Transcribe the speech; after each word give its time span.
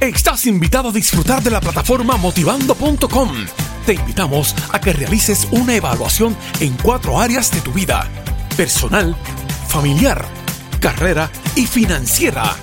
Estás 0.00 0.46
invitado 0.46 0.88
a 0.88 0.92
disfrutar 0.92 1.42
de 1.42 1.50
la 1.50 1.60
plataforma 1.60 2.16
motivando.com. 2.16 3.28
Te 3.84 3.92
invitamos 3.92 4.54
a 4.72 4.80
que 4.80 4.94
realices 4.94 5.46
una 5.50 5.74
evaluación 5.76 6.34
en 6.60 6.74
cuatro 6.78 7.20
áreas 7.20 7.50
de 7.50 7.60
tu 7.60 7.70
vida. 7.70 8.08
Personal, 8.56 9.14
familiar, 9.68 10.24
carrera 10.80 11.30
y 11.54 11.66
financiera. 11.66 12.56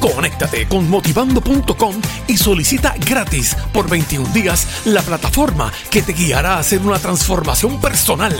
Conéctate 0.00 0.66
con 0.66 0.88
motivando.com 0.88 1.96
y 2.28 2.38
solicita 2.38 2.94
gratis 2.98 3.54
por 3.70 3.90
21 3.90 4.26
días 4.32 4.66
la 4.86 5.02
plataforma 5.02 5.70
que 5.90 6.00
te 6.00 6.14
guiará 6.14 6.54
a 6.54 6.60
hacer 6.60 6.80
una 6.80 6.98
transformación 6.98 7.78
personal 7.78 8.34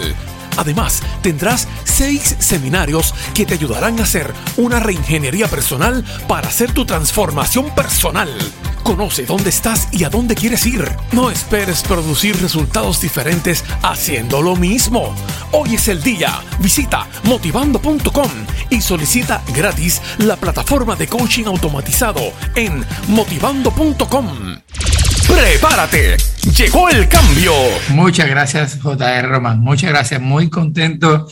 Además, 0.57 1.03
tendrás 1.23 1.69
seis 1.85 2.37
seminarios 2.39 3.15
que 3.35 3.47
te 3.47 3.55
ayudarán 3.55 3.99
a 4.01 4.05
hacer 4.05 4.33
una 4.57 4.81
reingeniería 4.81 5.49
personal 5.49 6.05
para 6.29 6.49
hacer 6.49 6.73
tu 6.73 6.85
transformación 6.85 7.75
personal. 7.75 8.31
Conoce 8.83 9.25
dónde 9.25 9.49
estás 9.49 9.89
y 9.93 10.05
a 10.05 10.11
dónde 10.11 10.35
quieres 10.35 10.67
ir. 10.67 10.85
No 11.13 11.31
esperes 11.31 11.83
producir 11.83 12.41
resultados 12.43 13.01
diferentes 13.01 13.65
haciendo 13.83 14.43
lo 14.43 14.57
mismo. 14.57 15.15
Hoy 15.53 15.75
es 15.77 15.89
el 15.89 16.03
día. 16.03 16.43
Visita 16.61 17.09
motivando.com 17.25 18.31
y 18.69 18.83
solicita 18.83 19.43
gratis 19.55 20.03
la 20.19 20.37
plataforma 20.37 20.97
de 20.97 21.07
coaching 21.07 21.47
automatizado 21.47 22.21
en 22.55 22.85
motivando.com. 23.09 24.59
Prepárate, 25.27 26.17
llegó 26.57 26.89
el 26.89 27.09
cambio. 27.09 27.53
Muchas 27.91 28.29
gracias, 28.29 28.79
JR 28.81 29.29
Román. 29.29 29.61
Muchas 29.61 29.91
gracias. 29.91 30.21
Muy 30.21 30.51
contento, 30.51 31.27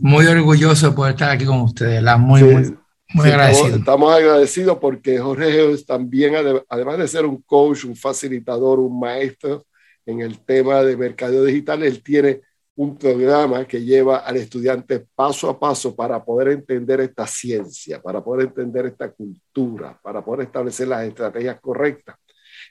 muy 0.00 0.26
orgulloso 0.26 0.90
de 0.90 0.96
poder 0.96 1.12
estar 1.12 1.30
aquí 1.30 1.44
con 1.44 1.60
ustedes. 1.62 2.02
La 2.02 2.16
muy, 2.16 2.42
muy, 2.42 2.76
muy 3.14 3.28
agradecido. 3.30 3.76
Estamos, 3.76 4.14
agradecidos 4.14 4.78
porque 4.78 5.18
Jorge 5.18 5.72
es 5.72 5.86
también, 5.86 6.34
además 6.68 6.98
de 6.98 7.08
ser 7.08 7.24
un 7.24 7.40
coach, 7.42 7.84
un 7.84 7.96
facilitador, 7.96 8.78
un 8.80 9.00
maestro 9.00 9.64
en 10.04 10.20
el 10.20 10.38
tema 10.40 10.82
de 10.82 10.96
mercadeo 10.96 11.44
digital, 11.44 11.82
él 11.82 12.02
tiene 12.02 12.40
un 12.74 12.96
programa 12.96 13.64
que 13.66 13.82
lleva 13.82 14.18
al 14.18 14.36
estudiante 14.36 15.06
paso 15.14 15.48
a 15.48 15.58
paso 15.58 15.94
para 15.94 16.24
poder 16.24 16.48
entender 16.48 17.00
esta 17.00 17.26
ciencia, 17.26 18.00
para 18.00 18.22
poder 18.22 18.46
entender 18.46 18.86
esta 18.86 19.10
cultura, 19.10 19.98
para 20.02 20.24
poder 20.24 20.46
establecer 20.46 20.88
las 20.88 21.04
estrategias 21.04 21.60
correctas 21.60 22.16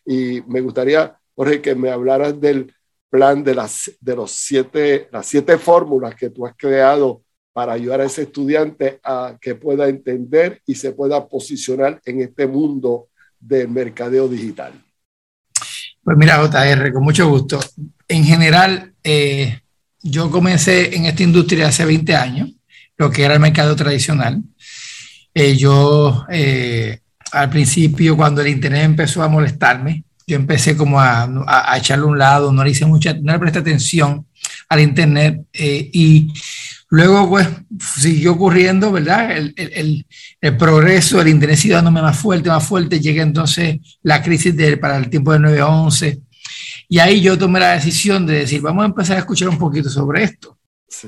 y 0.05 0.41
me 0.47 0.61
gustaría, 0.61 1.17
Jorge, 1.35 1.61
que 1.61 1.75
me 1.75 1.89
hablaras 1.89 2.39
del 2.39 2.73
plan 3.09 3.43
de 3.43 3.55
las, 3.55 3.91
de 3.99 4.15
los 4.15 4.31
siete, 4.31 5.09
las 5.11 5.25
siete 5.27 5.57
fórmulas 5.57 6.15
que 6.15 6.29
tú 6.29 6.45
has 6.45 6.55
creado 6.55 7.23
para 7.53 7.73
ayudar 7.73 8.01
a 8.01 8.05
ese 8.05 8.23
estudiante 8.23 8.99
a 9.03 9.37
que 9.39 9.55
pueda 9.55 9.89
entender 9.89 10.61
y 10.65 10.75
se 10.75 10.93
pueda 10.93 11.27
posicionar 11.27 12.01
en 12.05 12.21
este 12.21 12.47
mundo 12.47 13.09
del 13.39 13.67
mercadeo 13.67 14.27
digital. 14.27 14.73
Pues 16.03 16.17
mira, 16.17 16.41
JR, 16.41 16.93
con 16.93 17.03
mucho 17.03 17.27
gusto. 17.27 17.59
En 18.07 18.23
general, 18.23 18.93
eh, 19.03 19.59
yo 20.01 20.31
comencé 20.31 20.95
en 20.95 21.05
esta 21.05 21.23
industria 21.23 21.67
hace 21.67 21.85
20 21.85 22.15
años, 22.15 22.49
lo 22.97 23.11
que 23.11 23.23
era 23.23 23.33
el 23.33 23.39
mercado 23.39 23.75
tradicional. 23.75 24.41
Eh, 25.33 25.55
yo 25.55 26.25
eh, 26.29 27.01
al 27.31 27.49
principio, 27.49 28.15
cuando 28.17 28.41
el 28.41 28.47
Internet 28.47 28.83
empezó 28.83 29.23
a 29.23 29.27
molestarme, 29.27 30.03
yo 30.27 30.35
empecé 30.35 30.77
como 30.77 30.99
a, 30.99 31.29
a, 31.47 31.77
echarle 31.77 32.05
un 32.05 32.17
lado, 32.17 32.51
no 32.51 32.63
le 32.63 32.71
hice 32.71 32.85
mucha, 32.85 33.13
no 33.13 33.33
le 33.33 33.39
presté 33.39 33.59
atención 33.59 34.25
al 34.69 34.79
Internet 34.79 35.41
eh, 35.51 35.89
y 35.91 36.31
luego 36.89 37.29
pues 37.29 37.47
siguió 37.99 38.33
ocurriendo, 38.33 38.91
¿verdad? 38.91 39.35
El, 39.35 39.53
el, 39.57 40.05
el, 40.39 40.57
progreso, 40.57 41.19
el 41.19 41.27
Internet 41.27 41.57
siguió 41.57 41.77
dándome 41.77 42.01
más 42.01 42.17
fuerte, 42.17 42.49
más 42.49 42.65
fuerte, 42.65 42.99
llega 42.99 43.23
entonces 43.23 43.79
la 44.03 44.21
crisis 44.21 44.55
de, 44.55 44.77
para 44.77 44.97
el 44.97 45.09
tiempo 45.09 45.33
de 45.33 45.39
9-11 45.39 46.21
y 46.91 46.99
ahí 46.99 47.21
yo 47.21 47.37
tomé 47.37 47.61
la 47.61 47.71
decisión 47.71 48.25
de 48.25 48.39
decir, 48.39 48.59
vamos 48.61 48.83
a 48.83 48.87
empezar 48.87 49.15
a 49.15 49.19
escuchar 49.19 49.47
un 49.47 49.57
poquito 49.57 49.89
sobre 49.89 50.23
esto. 50.23 50.57
Sí. 50.89 51.07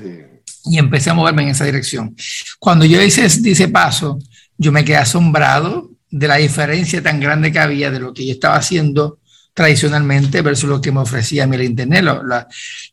Y 0.64 0.78
empecé 0.78 1.10
a 1.10 1.14
moverme 1.14 1.42
en 1.42 1.50
esa 1.50 1.66
dirección. 1.66 2.16
Cuando 2.58 2.86
yo 2.86 3.02
hice 3.02 3.26
ese 3.26 3.68
paso, 3.68 4.18
yo 4.56 4.72
me 4.72 4.82
quedé 4.82 4.96
asombrado 4.96 5.90
de 6.16 6.28
la 6.28 6.36
diferencia 6.36 7.02
tan 7.02 7.18
grande 7.18 7.50
que 7.50 7.58
había 7.58 7.90
de 7.90 7.98
lo 7.98 8.14
que 8.14 8.24
yo 8.24 8.32
estaba 8.32 8.54
haciendo 8.54 9.18
tradicionalmente 9.52 10.42
versus 10.42 10.70
lo 10.70 10.80
que 10.80 10.92
me 10.92 11.00
ofrecía 11.00 11.42
a 11.42 11.46
mí 11.48 11.56
el 11.56 11.64
Internet, 11.64 12.04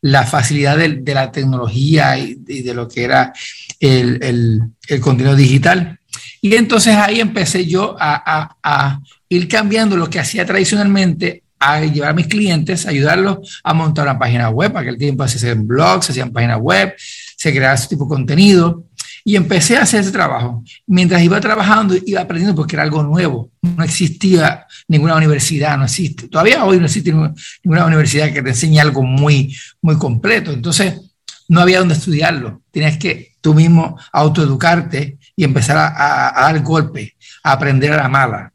la, 0.00 0.26
facilidad 0.26 0.76
de, 0.76 1.14
la 1.14 1.30
tecnología 1.30 2.18
y, 2.18 2.34
de 2.34 2.74
lo 2.74 2.88
que 2.88 3.04
era 3.04 3.32
el, 3.78 4.72
contenido 5.00 5.36
digital. 5.36 6.00
Y 6.40 6.56
entonces 6.56 6.96
ahí 6.96 7.20
empecé 7.20 7.64
yo 7.64 7.94
a, 7.98 9.00
ir 9.28 9.46
cambiando 9.46 9.96
lo 9.96 10.10
que 10.10 10.18
hacía 10.18 10.44
tradicionalmente, 10.44 11.44
a 11.60 11.80
llevar 11.80 12.10
a 12.10 12.14
mis 12.14 12.26
clientes, 12.26 12.86
ayudarlos 12.86 13.60
a 13.62 13.72
montar 13.72 14.04
una 14.08 14.18
página 14.18 14.50
web. 14.50 14.76
Aquel 14.76 14.98
tiempo 14.98 15.26
se 15.28 15.36
hacían 15.36 15.64
blogs, 15.64 16.06
se 16.06 16.12
hacían 16.12 16.32
páginas 16.32 16.58
web, 16.58 16.92
se 17.36 17.52
creaba 17.52 17.74
ese 17.74 17.86
tipo 17.86 18.04
de 18.04 18.08
contenido. 18.08 18.84
Y 19.24 19.36
empecé 19.36 19.76
a 19.76 19.82
hacer 19.82 20.00
ese 20.00 20.10
trabajo. 20.10 20.64
Mientras 20.86 21.22
iba 21.22 21.40
trabajando, 21.40 21.94
iba 22.06 22.20
aprendiendo 22.20 22.54
porque 22.54 22.76
era 22.76 22.82
algo 22.82 23.02
nuevo. 23.02 23.50
No 23.60 23.84
existía 23.84 24.66
ninguna 24.88 25.16
universidad, 25.16 25.78
no 25.78 25.84
existe. 25.84 26.28
Todavía 26.28 26.64
hoy 26.64 26.78
no 26.78 26.86
existe 26.86 27.12
ninguna 27.12 27.86
universidad 27.86 28.32
que 28.32 28.42
te 28.42 28.50
enseñe 28.50 28.80
algo 28.80 29.02
muy, 29.02 29.56
muy 29.80 29.96
completo. 29.96 30.52
Entonces, 30.52 31.00
no 31.48 31.60
había 31.60 31.80
donde 31.80 31.94
estudiarlo. 31.94 32.62
Tenías 32.70 32.96
que 32.96 33.34
tú 33.40 33.54
mismo 33.54 33.98
autoeducarte 34.12 35.18
y 35.36 35.44
empezar 35.44 35.76
a, 35.76 36.32
dar 36.40 36.62
golpe, 36.62 37.16
a 37.42 37.52
aprender 37.52 37.92
a 37.92 37.98
la 37.98 38.08
mala 38.08 38.52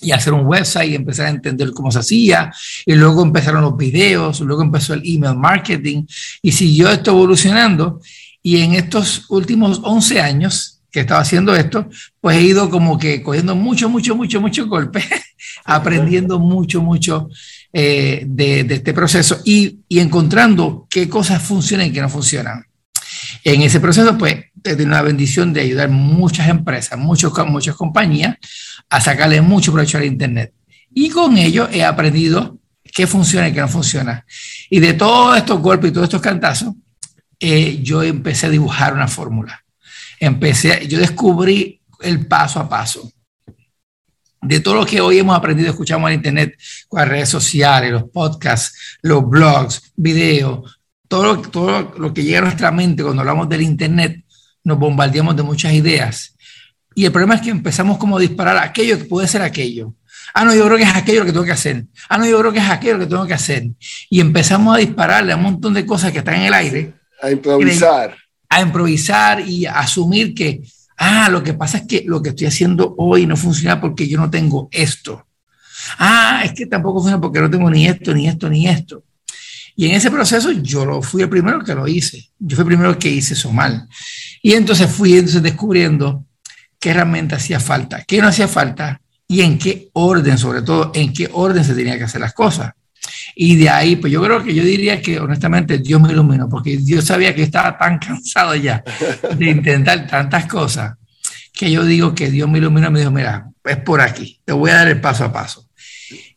y 0.00 0.12
hacer 0.12 0.32
un 0.32 0.46
website 0.46 0.90
y 0.90 0.94
empezar 0.94 1.26
a 1.26 1.30
entender 1.30 1.70
cómo 1.72 1.90
se 1.90 2.00
hacía. 2.00 2.52
Y 2.86 2.94
luego 2.94 3.22
empezaron 3.22 3.62
los 3.62 3.76
videos, 3.76 4.40
luego 4.40 4.62
empezó 4.62 4.94
el 4.94 5.02
email 5.04 5.36
marketing 5.36 6.04
y 6.42 6.52
siguió 6.52 6.88
esto 6.90 7.10
evolucionando. 7.10 8.00
Y 8.48 8.62
en 8.62 8.72
estos 8.72 9.26
últimos 9.28 9.82
11 9.84 10.22
años 10.22 10.80
que 10.90 11.00
estaba 11.00 11.20
haciendo 11.20 11.54
esto, 11.54 11.86
pues 12.18 12.38
he 12.38 12.40
ido 12.40 12.70
como 12.70 12.98
que 12.98 13.22
cogiendo 13.22 13.54
mucho, 13.54 13.90
mucho, 13.90 14.16
mucho, 14.16 14.40
mucho 14.40 14.66
golpe, 14.66 15.04
aprendiendo 15.66 16.38
mucho, 16.38 16.80
mucho 16.80 17.28
eh, 17.74 18.22
de, 18.26 18.60
este 18.60 18.94
proceso 18.94 19.42
y, 19.44 19.80
y, 19.86 19.98
encontrando 19.98 20.86
qué 20.88 21.10
cosas 21.10 21.42
funcionan 21.42 21.88
y 21.88 21.92
qué 21.92 22.00
no 22.00 22.08
funcionan. 22.08 22.64
En 23.44 23.60
ese 23.60 23.80
proceso, 23.80 24.16
pues, 24.16 24.36
he 24.64 24.70
tenido 24.70 24.86
una 24.86 25.02
bendición 25.02 25.52
de 25.52 25.60
ayudar 25.60 25.90
muchas 25.90 26.48
empresas, 26.48 26.98
muchos, 26.98 27.34
muchas 27.48 27.76
compañías 27.76 28.38
a 28.88 28.98
sacarle 28.98 29.42
mucho 29.42 29.72
provecho 29.72 29.98
al 29.98 30.06
Internet. 30.06 30.54
Y 30.94 31.10
con 31.10 31.36
ello 31.36 31.68
he 31.70 31.84
aprendido 31.84 32.58
qué 32.94 33.06
funciona 33.06 33.50
y 33.50 33.52
qué 33.52 33.60
no 33.60 33.68
funciona. 33.68 34.24
Y 34.70 34.80
de 34.80 34.94
todos 34.94 35.36
estos 35.36 35.60
golpes 35.60 35.90
y 35.90 35.92
todos 35.92 36.06
estos 36.06 36.22
cantazos, 36.22 36.72
eh, 37.40 37.80
yo 37.82 38.02
empecé 38.02 38.46
a 38.46 38.50
dibujar 38.50 38.94
una 38.94 39.08
fórmula. 39.08 39.64
Empecé, 40.20 40.86
yo 40.88 40.98
descubrí 40.98 41.80
el 42.00 42.26
paso 42.26 42.60
a 42.60 42.68
paso 42.68 43.12
de 44.40 44.60
todo 44.60 44.74
lo 44.74 44.86
que 44.86 45.00
hoy 45.00 45.18
hemos 45.18 45.36
aprendido, 45.36 45.70
escuchamos 45.70 46.08
en 46.10 46.16
Internet, 46.16 46.58
con 46.88 47.00
las 47.00 47.08
redes 47.08 47.28
sociales, 47.28 47.90
los 47.90 48.04
podcasts, 48.04 48.98
los 49.02 49.28
blogs, 49.28 49.92
videos, 49.96 50.80
todo 51.08 51.24
lo, 51.24 51.42
todo 51.42 51.94
lo 51.98 52.14
que 52.14 52.22
llega 52.22 52.38
a 52.38 52.42
nuestra 52.42 52.70
mente 52.70 53.02
cuando 53.02 53.22
hablamos 53.22 53.48
del 53.48 53.62
Internet, 53.62 54.24
nos 54.64 54.78
bombardeamos 54.78 55.34
de 55.36 55.42
muchas 55.42 55.72
ideas. 55.72 56.36
Y 56.94 57.04
el 57.04 57.12
problema 57.12 57.36
es 57.36 57.40
que 57.40 57.50
empezamos 57.50 57.98
como 57.98 58.16
a 58.16 58.20
disparar 58.20 58.58
aquello 58.58 58.98
que 58.98 59.04
puede 59.04 59.28
ser 59.28 59.42
aquello. 59.42 59.94
Ah, 60.34 60.44
no, 60.44 60.54
yo 60.54 60.66
creo 60.66 60.76
que 60.76 60.84
es 60.84 60.94
aquello 60.94 61.24
que 61.24 61.32
tengo 61.32 61.44
que 61.44 61.52
hacer. 61.52 61.86
Ah, 62.08 62.18
no, 62.18 62.26
yo 62.26 62.38
creo 62.38 62.52
que 62.52 62.58
es 62.58 62.68
aquello 62.68 62.98
que 62.98 63.06
tengo 63.06 63.26
que 63.26 63.34
hacer. 63.34 63.68
Y 64.10 64.20
empezamos 64.20 64.74
a 64.74 64.78
dispararle 64.78 65.32
a 65.32 65.36
un 65.36 65.42
montón 65.42 65.74
de 65.74 65.86
cosas 65.86 66.12
que 66.12 66.18
están 66.18 66.34
en 66.34 66.42
el 66.42 66.54
aire 66.54 66.94
a 67.20 67.30
improvisar. 67.30 68.16
A 68.48 68.60
improvisar 68.62 69.40
y 69.40 69.66
a 69.66 69.80
asumir 69.80 70.34
que, 70.34 70.62
ah, 70.96 71.28
lo 71.30 71.42
que 71.42 71.54
pasa 71.54 71.78
es 71.78 71.86
que 71.86 72.04
lo 72.06 72.22
que 72.22 72.30
estoy 72.30 72.46
haciendo 72.46 72.94
hoy 72.98 73.26
no 73.26 73.36
funciona 73.36 73.80
porque 73.80 74.08
yo 74.08 74.18
no 74.18 74.30
tengo 74.30 74.68
esto. 74.70 75.26
Ah, 75.98 76.42
es 76.44 76.52
que 76.52 76.66
tampoco 76.66 77.00
funciona 77.00 77.20
porque 77.20 77.40
no 77.40 77.50
tengo 77.50 77.70
ni 77.70 77.86
esto, 77.86 78.12
ni 78.14 78.28
esto, 78.28 78.48
ni 78.48 78.66
esto. 78.66 79.04
Y 79.76 79.86
en 79.86 79.92
ese 79.92 80.10
proceso 80.10 80.50
yo 80.50 80.84
lo 80.84 81.02
fui 81.02 81.22
el 81.22 81.28
primero 81.28 81.62
que 81.62 81.74
lo 81.74 81.86
hice. 81.86 82.30
Yo 82.38 82.56
fui 82.56 82.62
el 82.62 82.68
primero 82.68 82.98
que 82.98 83.08
hice 83.08 83.34
eso 83.34 83.52
mal. 83.52 83.88
Y 84.42 84.54
entonces 84.54 84.90
fui 84.90 85.12
entonces 85.12 85.42
descubriendo 85.42 86.24
qué 86.80 86.92
realmente 86.92 87.34
hacía 87.34 87.60
falta, 87.60 88.02
qué 88.04 88.20
no 88.20 88.28
hacía 88.28 88.48
falta 88.48 89.00
y 89.26 89.42
en 89.42 89.58
qué 89.58 89.88
orden, 89.92 90.38
sobre 90.38 90.62
todo, 90.62 90.90
en 90.94 91.12
qué 91.12 91.28
orden 91.32 91.64
se 91.64 91.74
tenía 91.74 91.96
que 91.96 92.04
hacer 92.04 92.20
las 92.20 92.32
cosas. 92.32 92.72
Y 93.40 93.54
de 93.54 93.70
ahí, 93.70 93.94
pues 93.94 94.12
yo 94.12 94.20
creo 94.20 94.42
que 94.42 94.52
yo 94.52 94.64
diría 94.64 95.00
que 95.00 95.20
honestamente 95.20 95.78
Dios 95.78 96.00
me 96.00 96.10
iluminó, 96.10 96.48
porque 96.48 96.76
Dios 96.76 97.04
sabía 97.04 97.32
que 97.32 97.44
estaba 97.44 97.78
tan 97.78 97.96
cansado 98.00 98.56
ya 98.56 98.82
de 99.36 99.50
intentar 99.50 100.08
tantas 100.08 100.46
cosas, 100.46 100.96
que 101.52 101.70
yo 101.70 101.84
digo 101.84 102.16
que 102.16 102.32
Dios 102.32 102.50
me 102.50 102.58
iluminó 102.58 102.90
me 102.90 102.98
dijo, 102.98 103.12
mira, 103.12 103.48
es 103.64 103.76
por 103.76 104.00
aquí, 104.00 104.40
te 104.44 104.52
voy 104.52 104.72
a 104.72 104.78
dar 104.78 104.88
el 104.88 105.00
paso 105.00 105.24
a 105.24 105.32
paso. 105.32 105.68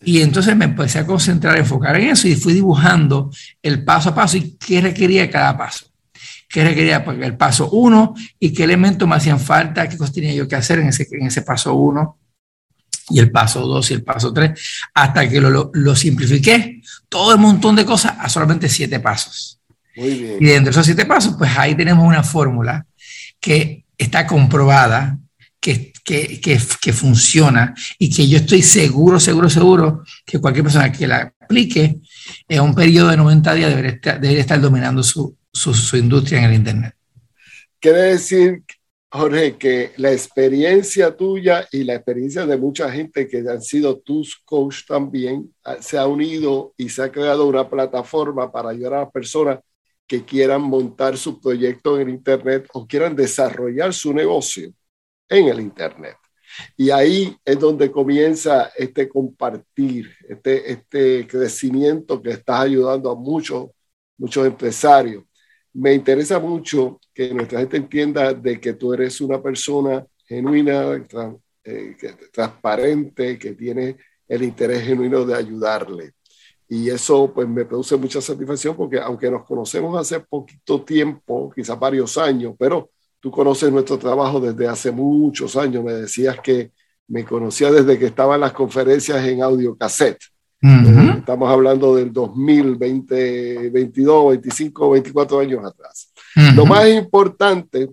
Y 0.03 0.21
entonces 0.21 0.55
me 0.55 0.65
empecé 0.65 0.99
a 0.99 1.05
concentrar, 1.07 1.55
a 1.55 1.59
enfocar 1.59 1.95
en 1.95 2.09
eso 2.09 2.27
y 2.27 2.35
fui 2.35 2.53
dibujando 2.53 3.31
el 3.63 3.83
paso 3.83 4.09
a 4.09 4.15
paso 4.15 4.37
y 4.37 4.55
qué 4.59 4.79
requería 4.79 5.27
cada 5.31 5.57
paso. 5.57 5.87
Qué 6.47 6.63
requería 6.63 7.03
pues, 7.03 7.19
el 7.19 7.35
paso 7.35 7.67
uno 7.71 8.13
y 8.39 8.53
qué 8.53 8.65
elementos 8.65 9.09
me 9.09 9.15
hacían 9.15 9.39
falta, 9.39 9.89
qué 9.89 9.97
cosas 9.97 10.13
tenía 10.13 10.35
yo 10.35 10.47
que 10.47 10.55
hacer 10.55 10.77
en 10.77 10.89
ese, 10.89 11.07
en 11.09 11.25
ese 11.25 11.41
paso 11.41 11.73
uno 11.73 12.19
y 13.09 13.19
el 13.19 13.31
paso 13.31 13.65
2 13.65 13.91
y 13.91 13.93
el 13.95 14.03
paso 14.03 14.33
3, 14.33 14.51
hasta 14.93 15.27
que 15.29 15.41
lo, 15.41 15.71
lo, 15.73 15.95
simplifiqué, 15.95 16.81
todo 17.09 17.33
el 17.33 17.39
montón 17.39 17.75
de 17.75 17.85
cosas 17.85 18.15
a 18.19 18.29
solamente 18.29 18.69
siete 18.69 18.99
pasos. 18.99 19.59
Muy 19.95 20.09
bien. 20.09 20.37
Y 20.39 20.45
dentro 20.45 20.65
de 20.65 20.71
esos 20.71 20.85
siete 20.85 21.05
pasos, 21.05 21.35
pues 21.37 21.51
ahí 21.57 21.75
tenemos 21.75 22.07
una 22.07 22.23
fórmula 22.23 22.85
que 23.39 23.85
está 23.97 24.25
comprobada, 24.25 25.17
que, 25.59 25.93
que, 26.03 26.39
que, 26.41 26.59
que, 26.81 26.93
funciona 26.93 27.75
y 27.99 28.09
que 28.09 28.27
yo 28.27 28.37
estoy 28.37 28.61
seguro, 28.61 29.19
seguro, 29.19 29.49
seguro 29.49 30.03
que 30.25 30.39
cualquier 30.39 30.63
persona 30.63 30.91
que 30.91 31.07
la 31.07 31.33
aplique 31.39 31.97
en 32.47 32.61
un 32.61 32.73
periodo 32.73 33.09
de 33.09 33.17
90 33.17 33.53
días 33.53 33.69
debería 33.69 33.91
estar, 33.91 34.19
debería 34.19 34.41
estar 34.41 34.59
dominando 34.59 35.03
su, 35.03 35.37
su, 35.51 35.73
su 35.73 35.97
industria 35.97 36.39
en 36.39 36.45
el 36.45 36.53
Internet. 36.53 36.95
Quiere 37.79 38.01
decir 38.01 38.63
Jorge, 39.13 39.57
que 39.57 39.91
la 39.97 40.13
experiencia 40.13 41.15
tuya 41.17 41.67
y 41.69 41.83
la 41.83 41.95
experiencia 41.95 42.45
de 42.45 42.55
mucha 42.55 42.89
gente 42.89 43.27
que 43.27 43.39
han 43.39 43.61
sido 43.61 43.99
tus 43.99 44.37
coach 44.45 44.85
también 44.87 45.53
ah, 45.65 45.81
se 45.81 45.97
ha 45.97 46.07
unido 46.07 46.73
y 46.77 46.87
se 46.87 47.03
ha 47.03 47.11
creado 47.11 47.45
una 47.45 47.69
plataforma 47.69 48.49
para 48.49 48.69
ayudar 48.69 48.93
a 48.93 48.99
las 49.01 49.11
personas 49.11 49.59
que 50.07 50.23
quieran 50.23 50.61
montar 50.61 51.17
su 51.17 51.41
proyecto 51.41 51.99
en 51.99 52.09
Internet 52.09 52.69
o 52.73 52.87
quieran 52.87 53.13
desarrollar 53.13 53.93
su 53.93 54.13
negocio 54.13 54.71
en 55.27 55.47
el 55.49 55.59
Internet. 55.59 56.15
Y 56.77 56.89
ahí 56.89 57.35
es 57.43 57.59
donde 57.59 57.91
comienza 57.91 58.71
este 58.77 59.09
compartir, 59.09 60.09
este, 60.27 60.71
este 60.71 61.27
crecimiento 61.27 62.21
que 62.21 62.31
estás 62.31 62.61
ayudando 62.61 63.11
a 63.11 63.15
muchos, 63.15 63.71
muchos 64.17 64.47
empresarios 64.47 65.23
me 65.73 65.93
interesa 65.93 66.39
mucho 66.39 66.99
que 67.13 67.33
nuestra 67.33 67.59
gente 67.59 67.77
entienda 67.77 68.33
de 68.33 68.59
que 68.59 68.73
tú 68.73 68.93
eres 68.93 69.21
una 69.21 69.41
persona 69.41 70.05
genuina, 70.25 71.05
eh, 71.63 71.95
transparente, 72.31 73.37
que 73.37 73.53
tiene 73.53 73.97
el 74.27 74.43
interés 74.43 74.83
genuino 74.83 75.25
de 75.25 75.35
ayudarle. 75.35 76.13
Y 76.67 76.89
eso 76.89 77.31
pues 77.33 77.47
me 77.49 77.65
produce 77.65 77.97
mucha 77.97 78.21
satisfacción 78.21 78.77
porque 78.77 78.97
aunque 78.97 79.29
nos 79.29 79.43
conocemos 79.45 79.97
hace 79.99 80.21
poquito 80.21 80.83
tiempo, 80.83 81.51
quizás 81.53 81.77
varios 81.77 82.17
años, 82.17 82.55
pero 82.57 82.91
tú 83.19 83.29
conoces 83.29 83.69
nuestro 83.71 83.97
trabajo 83.97 84.39
desde 84.39 84.67
hace 84.67 84.89
muchos 84.91 85.57
años. 85.57 85.83
Me 85.83 85.93
decías 85.93 86.39
que 86.39 86.71
me 87.07 87.25
conocía 87.25 87.71
desde 87.71 87.99
que 87.99 88.05
estaba 88.05 88.35
en 88.35 88.41
las 88.41 88.53
conferencias 88.53 89.21
en 89.25 89.43
audio 89.43 89.75
cassette. 89.75 90.30
Estamos 90.61 91.49
hablando 91.49 91.95
del 91.95 92.13
2020, 92.13 93.69
22, 93.69 94.29
25, 94.29 94.91
24 94.91 95.39
años 95.39 95.65
atrás. 95.65 96.13
Lo 96.55 96.65
más 96.65 96.87
importante 96.87 97.89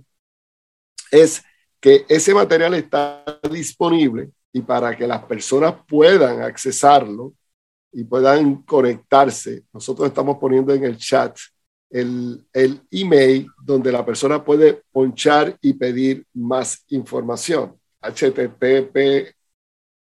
es 1.11 1.43
que 1.81 2.05
ese 2.09 2.35
material 2.35 2.75
está 2.75 3.25
disponible 3.51 4.31
y 4.53 4.61
para 4.61 4.95
que 4.97 5.07
las 5.07 5.23
personas 5.25 5.75
puedan 5.87 6.43
accesarlo 6.43 7.33
y 7.93 8.05
puedan 8.05 8.63
conectarse, 8.63 9.63
nosotros 9.73 10.09
estamos 10.09 10.37
poniendo 10.39 10.75
en 10.75 10.85
el 10.85 10.99
chat 10.99 11.39
el, 11.91 12.45
el 12.53 12.83
email 12.91 13.49
donde 13.65 13.91
la 13.91 14.05
persona 14.05 14.45
puede 14.45 14.83
ponchar 14.93 15.57
y 15.63 15.73
pedir 15.73 16.27
más 16.35 16.85
información. 16.89 17.75
http 18.03 19.38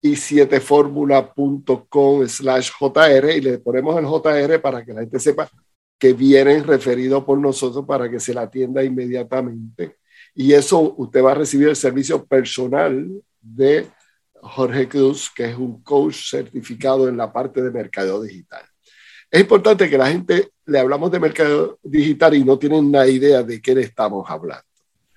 y 0.04 0.14
7formula.com 0.16 2.28
slash 2.28 2.70
JR 2.78 3.30
y 3.34 3.40
le 3.40 3.58
ponemos 3.58 3.96
el 3.96 4.04
JR 4.04 4.60
para 4.60 4.84
que 4.84 4.92
la 4.92 5.00
gente 5.00 5.18
sepa 5.18 5.48
que 5.98 6.12
vienen 6.12 6.62
referidos 6.62 7.24
por 7.24 7.38
nosotros 7.38 7.86
para 7.86 8.10
que 8.10 8.20
se 8.20 8.34
la 8.34 8.42
atienda 8.42 8.84
inmediatamente. 8.84 9.96
Y 10.34 10.52
eso 10.52 10.94
usted 10.98 11.24
va 11.24 11.32
a 11.32 11.36
recibir 11.36 11.68
el 11.68 11.76
servicio 11.76 12.22
personal 12.26 13.10
de 13.40 13.86
Jorge 14.42 14.90
Cruz, 14.90 15.32
que 15.34 15.48
es 15.48 15.56
un 15.56 15.82
coach 15.82 16.28
certificado 16.28 17.08
en 17.08 17.16
la 17.16 17.32
parte 17.32 17.62
de 17.62 17.70
mercado 17.70 18.20
digital. 18.20 18.60
Es 19.30 19.40
importante 19.40 19.88
que 19.88 19.96
la 19.96 20.08
gente 20.08 20.50
le 20.66 20.80
hablamos 20.80 21.10
de 21.12 21.18
mercado 21.18 21.78
digital 21.82 22.34
y 22.34 22.44
no 22.44 22.58
tienen 22.58 22.84
una 22.84 23.06
idea 23.06 23.42
de 23.42 23.62
qué 23.62 23.74
le 23.74 23.80
estamos 23.80 24.28
hablando. 24.28 24.66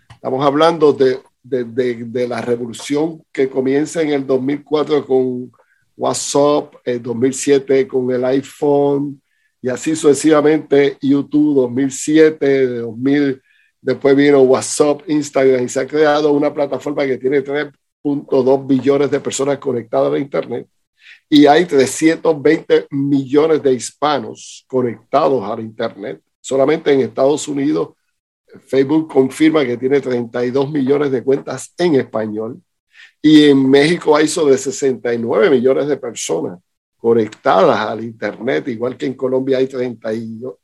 Estamos 0.10 0.46
hablando 0.46 0.94
de 0.94 1.20
de, 1.50 2.28
la 2.28 2.42
revolución 2.42 3.24
que 3.32 3.50
comienza 3.50 4.02
en 4.02 4.10
el 4.10 4.26
2004 4.26 5.06
con 5.06 5.52
WhatsApp, 5.96 6.76
el 6.84 7.02
2007 7.02 7.88
con 7.88 8.12
el 8.12 8.24
iPhone 8.26 9.22
y 9.62 9.70
así 9.70 9.96
sucesivamente 9.96 10.98
YouTube 11.02 11.56
2007, 11.56 12.68
2000, 12.68 13.42
después 13.82 14.16
vino 14.16 14.42
WhatsApp, 14.42 15.02
Instagram 15.08 15.64
y 15.64 15.70
se 15.70 15.80
ha 15.80 15.88
creado 15.88 16.32
una 16.32 16.54
plataforma 16.54 17.06
que 17.06 17.18
tiene 17.18 17.44
3.2 17.44 18.68
billones 18.68 19.10
de 19.10 19.20
personas 19.20 19.58
conectadas 19.58 20.14
a 20.14 20.20
Internet 20.20 20.68
y 21.30 21.46
hay 21.46 21.66
320 21.66 22.88
millones 22.92 23.62
de 23.62 23.74
hispanos 23.74 24.66
conectados 24.68 25.44
a 25.44 25.60
Internet. 25.60 26.22
Solamente 26.40 26.94
en 26.94 27.02
Estados 27.02 27.48
Unidos 27.48 27.90
Facebook 28.66 29.12
confirma 29.12 29.66
que 29.66 29.78
tiene 29.78 30.00
32 30.00 30.72
millones 30.72 31.12
de 31.12 31.24
cuentas 31.24 31.74
en 31.78 31.96
español 31.96 32.62
y 33.22 33.46
en 33.46 33.70
México 33.70 34.16
hay 34.16 34.28
sobre 34.28 34.58
69 34.58 35.50
millones 35.50 35.88
de 35.88 35.98
personas 35.98 36.60
conectadas 36.98 37.80
al 37.80 38.04
Internet, 38.04 38.68
igual 38.70 38.98
que 38.98 39.06
en 39.06 39.14
Colombia 39.14 39.58
hay 39.58 39.68
30, 39.68 40.10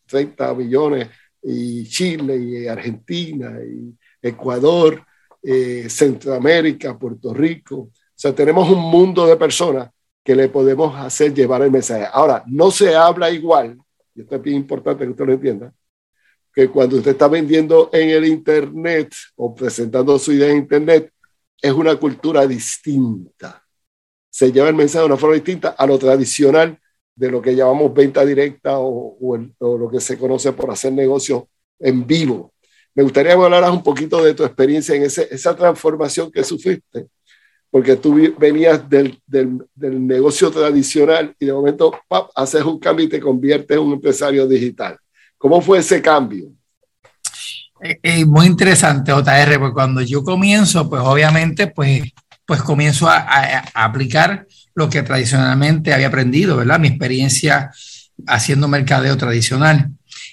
30 0.06 0.54
millones 0.54 1.10
y 1.42 1.84
Chile 1.86 2.38
y 2.38 2.68
Argentina 2.68 3.60
y 3.64 3.94
Ecuador, 4.22 5.04
eh, 5.42 5.88
Centroamérica, 5.90 6.98
Puerto 6.98 7.34
Rico. 7.34 7.76
O 7.76 7.92
sea, 8.16 8.34
tenemos 8.34 8.70
un 8.70 8.80
mundo 8.80 9.28
de 9.28 9.36
personas 9.36 9.90
que 10.24 10.36
le 10.36 10.48
podemos 10.48 10.96
hacer 10.96 11.34
llevar 11.34 11.62
el 11.62 11.72
mensaje. 11.72 12.08
Ahora, 12.12 12.44
no 12.48 12.72
se 12.72 12.96
habla 12.96 13.30
igual, 13.30 13.78
y 14.16 14.22
esto 14.22 14.36
es 14.36 14.42
bien 14.42 14.58
importante 14.58 15.04
que 15.04 15.12
usted 15.12 15.25
lo 15.25 15.34
entienda, 15.34 15.74
que 16.53 16.69
cuando 16.69 16.98
usted 16.98 17.12
está 17.12 17.27
vendiendo 17.27 17.89
en 17.91 18.10
el 18.10 18.25
Internet 18.25 19.13
o 19.36 19.55
presentando 19.55 20.19
su 20.19 20.31
idea 20.33 20.51
en 20.51 20.57
Internet, 20.57 21.12
es 21.60 21.72
una 21.72 21.95
cultura 21.95 22.45
distinta. 22.45 23.65
Se 24.29 24.51
lleva 24.51 24.69
el 24.69 24.75
mensaje 24.75 25.00
de 25.00 25.05
una 25.07 25.17
forma 25.17 25.36
distinta 25.36 25.69
a 25.69 25.88
lo 25.88 25.98
tradicional 25.98 26.77
de 27.15 27.31
lo 27.31 27.41
que 27.41 27.55
llamamos 27.55 27.93
venta 27.93 28.25
directa 28.25 28.77
o, 28.77 29.17
lo 29.60 29.89
que 29.89 30.00
se 30.00 30.17
conoce 30.17 30.51
por 30.51 30.72
hacer 30.72 30.93
negocios 30.93 31.43
en 31.79 32.05
vivo. 32.05 32.53
Me 32.95 33.03
gustaría 33.03 33.36
que 33.36 33.41
hablaras 33.41 33.72
un 33.72 33.83
poquito 33.83 34.24
de 34.24 34.33
tu 34.33 34.43
experiencia 34.43 34.95
en 34.95 35.03
ese, 35.03 35.27
esa 35.31 35.55
transformación 35.55 36.31
que 36.31 36.43
sufriste, 36.43 37.07
porque 37.72 37.95
tú 37.95 38.15
venías 38.38 38.88
del, 38.88 39.19
del, 39.25 39.67
negocio 39.75 40.51
tradicional 40.51 41.36
y 41.39 41.45
de 41.45 41.53
momento 41.53 41.93
¡pap! 42.07 42.29
haces 42.36 42.63
un 42.63 42.79
cambio 42.79 43.05
y 43.05 43.10
te 43.10 43.19
conviertes 43.19 43.77
en 43.77 43.83
un 43.83 43.93
empresario 43.93 44.48
digital. 44.48 44.98
¿Cómo 45.44 45.60
fue 45.60 45.80
ese 45.80 46.02
cambio? 46.02 46.54
Eh, 47.82 48.00
eh, 48.02 48.26
muy 48.26 48.46
interesante, 48.46 49.12
JR, 49.12 49.60
porque 49.60 49.74
cuando 49.74 50.02
yo 50.02 50.24
comienzo, 50.24 50.90
pues 50.90 51.02
obviamente, 51.04 51.68
pues, 51.68 52.14
pues 52.46 52.62
comienzo 52.62 53.10
a, 53.10 53.26
aplicar 53.74 54.48
lo 54.74 54.90
que 54.90 55.04
tradicionalmente 55.04 55.94
había 55.94 56.08
aprendido, 56.08 56.56
¿verdad? 56.56 56.80
Mi 56.80 56.88
experiencia 56.88 57.72
haciendo 58.26 58.70
mercadeo 58.70 59.18
tradicional. 59.18 59.90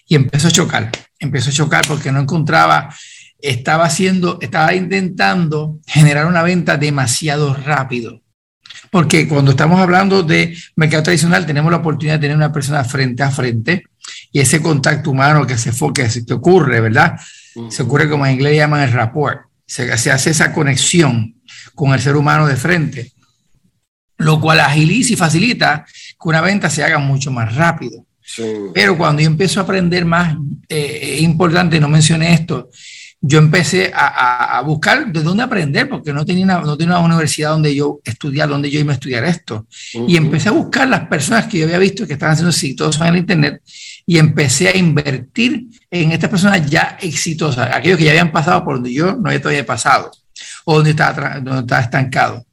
Y 0.06 0.14
empezó 0.14 0.46
a 0.46 0.52
chocar, 0.52 0.92
empezó 1.18 1.50
a 1.50 1.54
chocar 1.54 1.84
porque 1.88 2.12
no 2.12 2.20
encontraba, 2.20 2.94
estaba 3.40 3.86
haciendo, 3.86 4.38
estaba 4.40 4.74
intentando 4.76 5.80
generar 5.88 6.26
una 6.26 6.44
venta 6.44 6.76
demasiado 6.76 7.52
rápido. 7.54 8.22
Porque 8.90 9.28
cuando 9.28 9.52
estamos 9.52 9.80
hablando 9.80 10.22
de 10.22 10.56
mercado 10.76 11.04
tradicional, 11.04 11.46
tenemos 11.46 11.70
la 11.70 11.78
oportunidad 11.78 12.16
de 12.16 12.22
tener 12.22 12.36
una 12.36 12.52
persona 12.52 12.84
frente 12.84 13.22
a 13.22 13.30
frente 13.30 13.84
y 14.32 14.40
ese 14.40 14.60
contacto 14.60 15.10
humano 15.10 15.46
que 15.46 15.56
se, 15.56 15.70
que, 15.94 16.08
que 16.26 16.34
ocurre, 16.34 16.80
¿verdad? 16.80 17.18
Se 17.68 17.82
ocurre 17.82 18.08
como 18.08 18.26
en 18.26 18.34
inglés 18.34 18.56
llaman 18.56 18.82
el 18.82 18.92
rapport. 18.92 19.42
Se, 19.66 19.96
se, 19.96 20.10
hace 20.10 20.30
esa 20.30 20.52
conexión 20.52 21.36
con 21.74 21.92
el 21.92 22.00
ser 22.00 22.16
humano 22.16 22.46
de 22.46 22.56
frente, 22.56 23.12
lo 24.18 24.40
cual 24.40 24.60
agiliza 24.60 25.12
y 25.12 25.16
facilita 25.16 25.86
que 25.86 26.28
una 26.28 26.40
venta 26.40 26.68
se 26.68 26.82
haga 26.82 26.98
mucho 26.98 27.30
más 27.30 27.54
rápido. 27.54 28.04
Pero 28.74 28.96
cuando 28.96 29.22
yo 29.22 29.28
empiezo 29.28 29.60
a 29.60 29.64
aprender 29.64 30.04
más, 30.04 30.36
eh, 30.68 31.16
es 31.16 31.22
importante, 31.22 31.80
no 31.80 31.88
mencioné 31.88 32.32
esto, 32.34 32.70
yo 33.22 33.38
empecé 33.38 33.92
a, 33.94 34.62
buscar 34.64 35.12
de 35.12 35.22
dónde 35.22 35.42
aprender, 35.42 35.88
porque 35.88 36.12
no 36.12 36.24
tenía, 36.24 36.44
una, 36.44 36.60
no 36.60 36.76
tenía 36.76 36.98
una 36.98 37.04
universidad 37.04 37.50
donde 37.50 37.74
yo 37.74 38.00
estudiar, 38.02 38.48
donde 38.48 38.70
yo 38.70 38.80
iba 38.80 38.92
a 38.92 38.94
estudiar 38.94 39.24
esto. 39.24 39.66
Y 40.08 40.16
empecé 40.16 40.48
a 40.48 40.52
buscar 40.52 40.88
las 40.88 41.06
personas 41.06 41.46
que 41.46 41.58
yo 41.58 41.66
había 41.66 41.78
visto 41.78 42.06
que 42.06 42.14
estaban 42.14 42.36
siendo 42.36 42.50
exitosas 42.50 43.02
en 43.02 43.14
el 43.14 43.20
Internet 43.20 43.62
y 44.06 44.18
empecé 44.18 44.68
a 44.68 44.76
invertir 44.76 45.66
en 45.90 46.12
estas 46.12 46.30
personas 46.30 46.68
ya 46.68 46.96
exitosas, 47.00 47.68
aquellos 47.74 47.98
que 47.98 48.04
ya 48.04 48.10
habían 48.12 48.32
pasado 48.32 48.64
por 48.64 48.76
donde 48.76 48.92
yo 48.92 49.16
no 49.16 49.28
había 49.28 49.40
todavía 49.40 49.66
pasado 49.66 50.10
o 50.64 50.76
donde 50.76 50.90
estaba, 50.90 51.40
donde 51.40 51.60
estaba 51.60 51.82
estancado. 51.82 52.46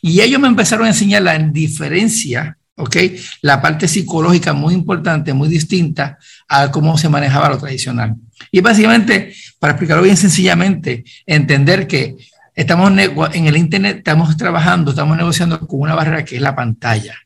Y 0.00 0.20
ellos 0.20 0.40
me 0.40 0.48
empezaron 0.48 0.86
a 0.86 0.88
enseñar 0.88 1.22
la 1.22 1.38
diferencia 1.38 2.56
¿ok? 2.76 2.96
La 3.42 3.60
parte 3.62 3.88
psicológica 3.88 4.52
muy 4.52 4.74
importante, 4.74 5.32
muy 5.32 5.48
distinta 5.48 6.18
a 6.48 6.70
cómo 6.70 6.98
se 6.98 7.08
manejaba 7.08 7.48
lo 7.48 7.58
tradicional. 7.58 8.16
Y 8.50 8.60
básicamente, 8.60 9.32
para 9.64 9.72
explicarlo 9.72 10.02
bien 10.02 10.18
sencillamente, 10.18 11.06
entender 11.24 11.86
que 11.86 12.18
estamos 12.54 12.92
en 13.32 13.46
el 13.46 13.56
Internet, 13.56 13.96
estamos 13.96 14.36
trabajando, 14.36 14.90
estamos 14.90 15.16
negociando 15.16 15.58
con 15.66 15.80
una 15.80 15.94
barrera 15.94 16.22
que 16.22 16.36
es 16.36 16.42
la 16.42 16.54
pantalla. 16.54 17.16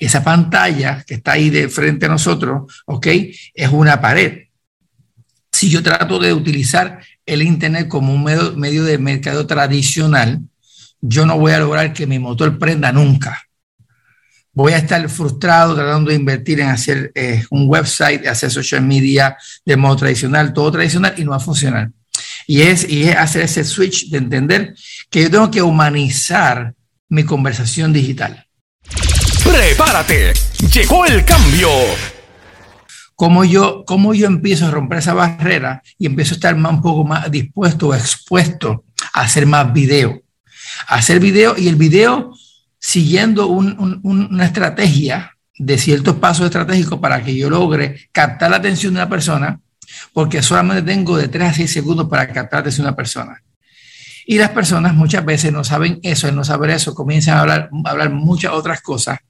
Esa 0.00 0.24
pantalla 0.24 1.04
que 1.06 1.14
está 1.14 1.34
ahí 1.34 1.50
de 1.50 1.68
frente 1.68 2.06
a 2.06 2.08
nosotros, 2.08 2.82
¿ok? 2.86 3.06
Es 3.54 3.68
una 3.70 4.00
pared. 4.00 4.48
Si 5.52 5.70
yo 5.70 5.84
trato 5.84 6.18
de 6.18 6.34
utilizar 6.34 6.98
el 7.24 7.42
Internet 7.42 7.86
como 7.86 8.12
un 8.12 8.24
medio, 8.24 8.56
medio 8.56 8.82
de 8.82 8.98
mercado 8.98 9.46
tradicional, 9.46 10.40
yo 11.00 11.26
no 11.26 11.38
voy 11.38 11.52
a 11.52 11.60
lograr 11.60 11.92
que 11.92 12.08
mi 12.08 12.18
motor 12.18 12.58
prenda 12.58 12.90
nunca 12.90 13.40
voy 14.52 14.72
a 14.72 14.78
estar 14.78 15.08
frustrado 15.08 15.74
tratando 15.74 16.10
de 16.10 16.16
invertir 16.16 16.60
en 16.60 16.68
hacer 16.68 17.10
eh, 17.14 17.44
un 17.50 17.68
website, 17.68 18.26
hacer 18.26 18.50
social 18.50 18.82
media 18.82 19.36
de 19.64 19.76
modo 19.76 19.96
tradicional, 19.96 20.52
todo 20.52 20.72
tradicional, 20.72 21.14
y 21.16 21.24
no 21.24 21.30
va 21.30 21.38
a 21.38 21.40
funcionar. 21.40 21.90
Y 22.46 22.62
es, 22.62 22.88
y 22.88 23.04
es 23.04 23.16
hacer 23.16 23.42
ese 23.42 23.64
switch 23.64 24.10
de 24.10 24.18
entender 24.18 24.74
que 25.10 25.22
yo 25.22 25.30
tengo 25.30 25.50
que 25.50 25.62
humanizar 25.62 26.74
mi 27.08 27.24
conversación 27.24 27.92
digital. 27.92 28.46
Prepárate, 29.44 30.32
llegó 30.72 31.06
el 31.06 31.24
cambio. 31.24 31.68
¿Cómo 33.14 33.44
yo, 33.44 33.84
cómo 33.86 34.14
yo 34.14 34.26
empiezo 34.26 34.66
a 34.66 34.70
romper 34.70 34.98
esa 34.98 35.14
barrera 35.14 35.82
y 35.98 36.06
empiezo 36.06 36.34
a 36.34 36.36
estar 36.36 36.56
más, 36.56 36.72
un 36.72 36.82
poco 36.82 37.04
más 37.04 37.30
dispuesto 37.30 37.88
o 37.88 37.94
expuesto 37.94 38.84
a 39.12 39.20
hacer 39.22 39.46
más 39.46 39.72
video? 39.72 40.22
A 40.88 40.96
hacer 40.96 41.20
video 41.20 41.56
y 41.56 41.68
el 41.68 41.76
video 41.76 42.32
siguiendo 42.82 43.46
una 43.46 44.44
estrategia 44.44 45.38
de 45.56 45.78
ciertos 45.78 46.16
pasos 46.16 46.46
estratégicos 46.46 46.98
para 46.98 47.22
que 47.22 47.34
yo 47.34 47.48
logre 47.48 48.08
captar 48.10 48.50
la 48.50 48.56
atención 48.56 48.92
de 48.92 49.00
una 49.00 49.08
persona, 49.08 49.60
porque 50.12 50.42
solamente 50.42 50.82
tengo 50.82 51.16
de 51.16 51.28
3 51.28 51.50
a 51.50 51.54
6 51.54 51.72
segundos 51.72 52.08
para 52.08 52.26
captar 52.26 52.54
la 52.54 52.60
atención 52.60 52.84
de 52.84 52.88
una 52.88 52.96
persona. 52.96 53.40
Y 54.26 54.36
las 54.36 54.50
personas 54.50 54.94
muchas 54.94 55.24
veces 55.24 55.52
no 55.52 55.62
saben 55.62 56.00
eso, 56.02 56.30
no 56.32 56.42
saber 56.42 56.70
eso, 56.70 56.92
comienzan 56.92 57.36
a 57.36 57.40
hablar, 57.40 57.70
hablar 57.84 58.10
muchas 58.10 58.52
otras 58.52 58.82
cosas. 58.82 59.20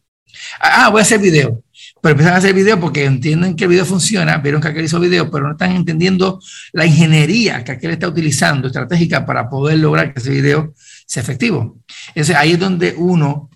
Ah, 0.59 0.89
voy 0.89 1.01
a 1.01 1.03
hacer 1.03 1.21
video. 1.21 1.63
Pero 2.01 2.13
empiezan 2.13 2.35
a 2.35 2.39
hacer 2.39 2.55
video 2.55 2.81
porque 2.81 3.05
entienden 3.05 3.55
que 3.55 3.65
el 3.65 3.71
video 3.71 3.85
funciona, 3.85 4.39
vieron 4.39 4.63
que 4.63 4.69
aquel 4.69 4.85
hizo 4.85 4.99
video, 4.99 5.31
pero 5.31 5.47
no 5.47 5.53
están 5.53 5.73
entendiendo 5.73 6.41
la 6.73 6.87
ingeniería 6.87 7.63
que 7.65 7.73
aquel 7.73 7.93
está 7.93 8.09
utilizando 8.09 8.69
estratégica 8.69 9.27
para 9.27 9.49
poder 9.49 9.79
lograr 9.79 10.13
que 10.13 10.21
ese 10.21 10.31
video 10.31 10.75
sea 11.13 11.23
efectivo. 11.23 11.79
Entonces 12.09 12.35
ahí 12.37 12.53
es 12.53 12.59
donde 12.59 12.95
uno 12.97 13.51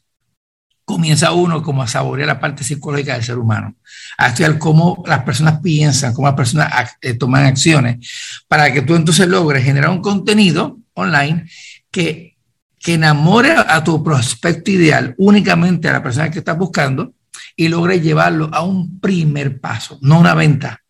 comienza 0.85 1.33
uno 1.33 1.63
como 1.63 1.83
a 1.83 1.89
saborear 1.89 2.29
la 2.29 2.39
parte 2.39 2.63
psicológica 2.63 3.15
del 3.15 3.25
ser 3.25 3.39
humano, 3.39 3.75
a 4.19 4.29
estudiar 4.29 4.59
cómo 4.59 5.03
las 5.07 5.23
personas 5.23 5.61
piensan, 5.61 6.13
cómo 6.13 6.29
las 6.29 6.37
personas 6.37 6.97
eh, 7.01 7.15
toman 7.15 7.47
acciones, 7.47 8.07
para 8.47 8.71
que 8.73 8.83
tú 8.83 8.95
entonces 8.95 9.27
logres 9.27 9.65
generar 9.65 9.91
un 9.91 10.03
contenido 10.03 10.79
online 10.93 11.49
que, 11.91 12.37
que 12.79 12.95
enamore 12.95 13.53
a 13.53 13.83
tu 13.83 14.05
prospecto 14.05 14.71
ideal 14.71 15.15
únicamente 15.17 15.89
a 15.89 15.95
la 15.95 16.03
persona 16.03 16.31
que 16.31 16.41
estás 16.41 16.59
buscando 16.59 17.15
y 17.57 17.69
logres 17.69 18.03
llevarlo 18.03 18.51
a 18.53 18.63
un 18.63 19.01
primer 19.01 19.61
paso, 19.61 19.99
no 20.03 20.21
una 20.21 20.35
venta, 20.35 20.85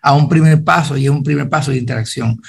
a 0.00 0.14
un 0.14 0.26
primer 0.26 0.64
paso 0.64 0.96
y 0.96 1.08
un 1.10 1.22
primer 1.22 1.50
paso 1.50 1.70
de 1.70 1.76
interacción. 1.76 2.40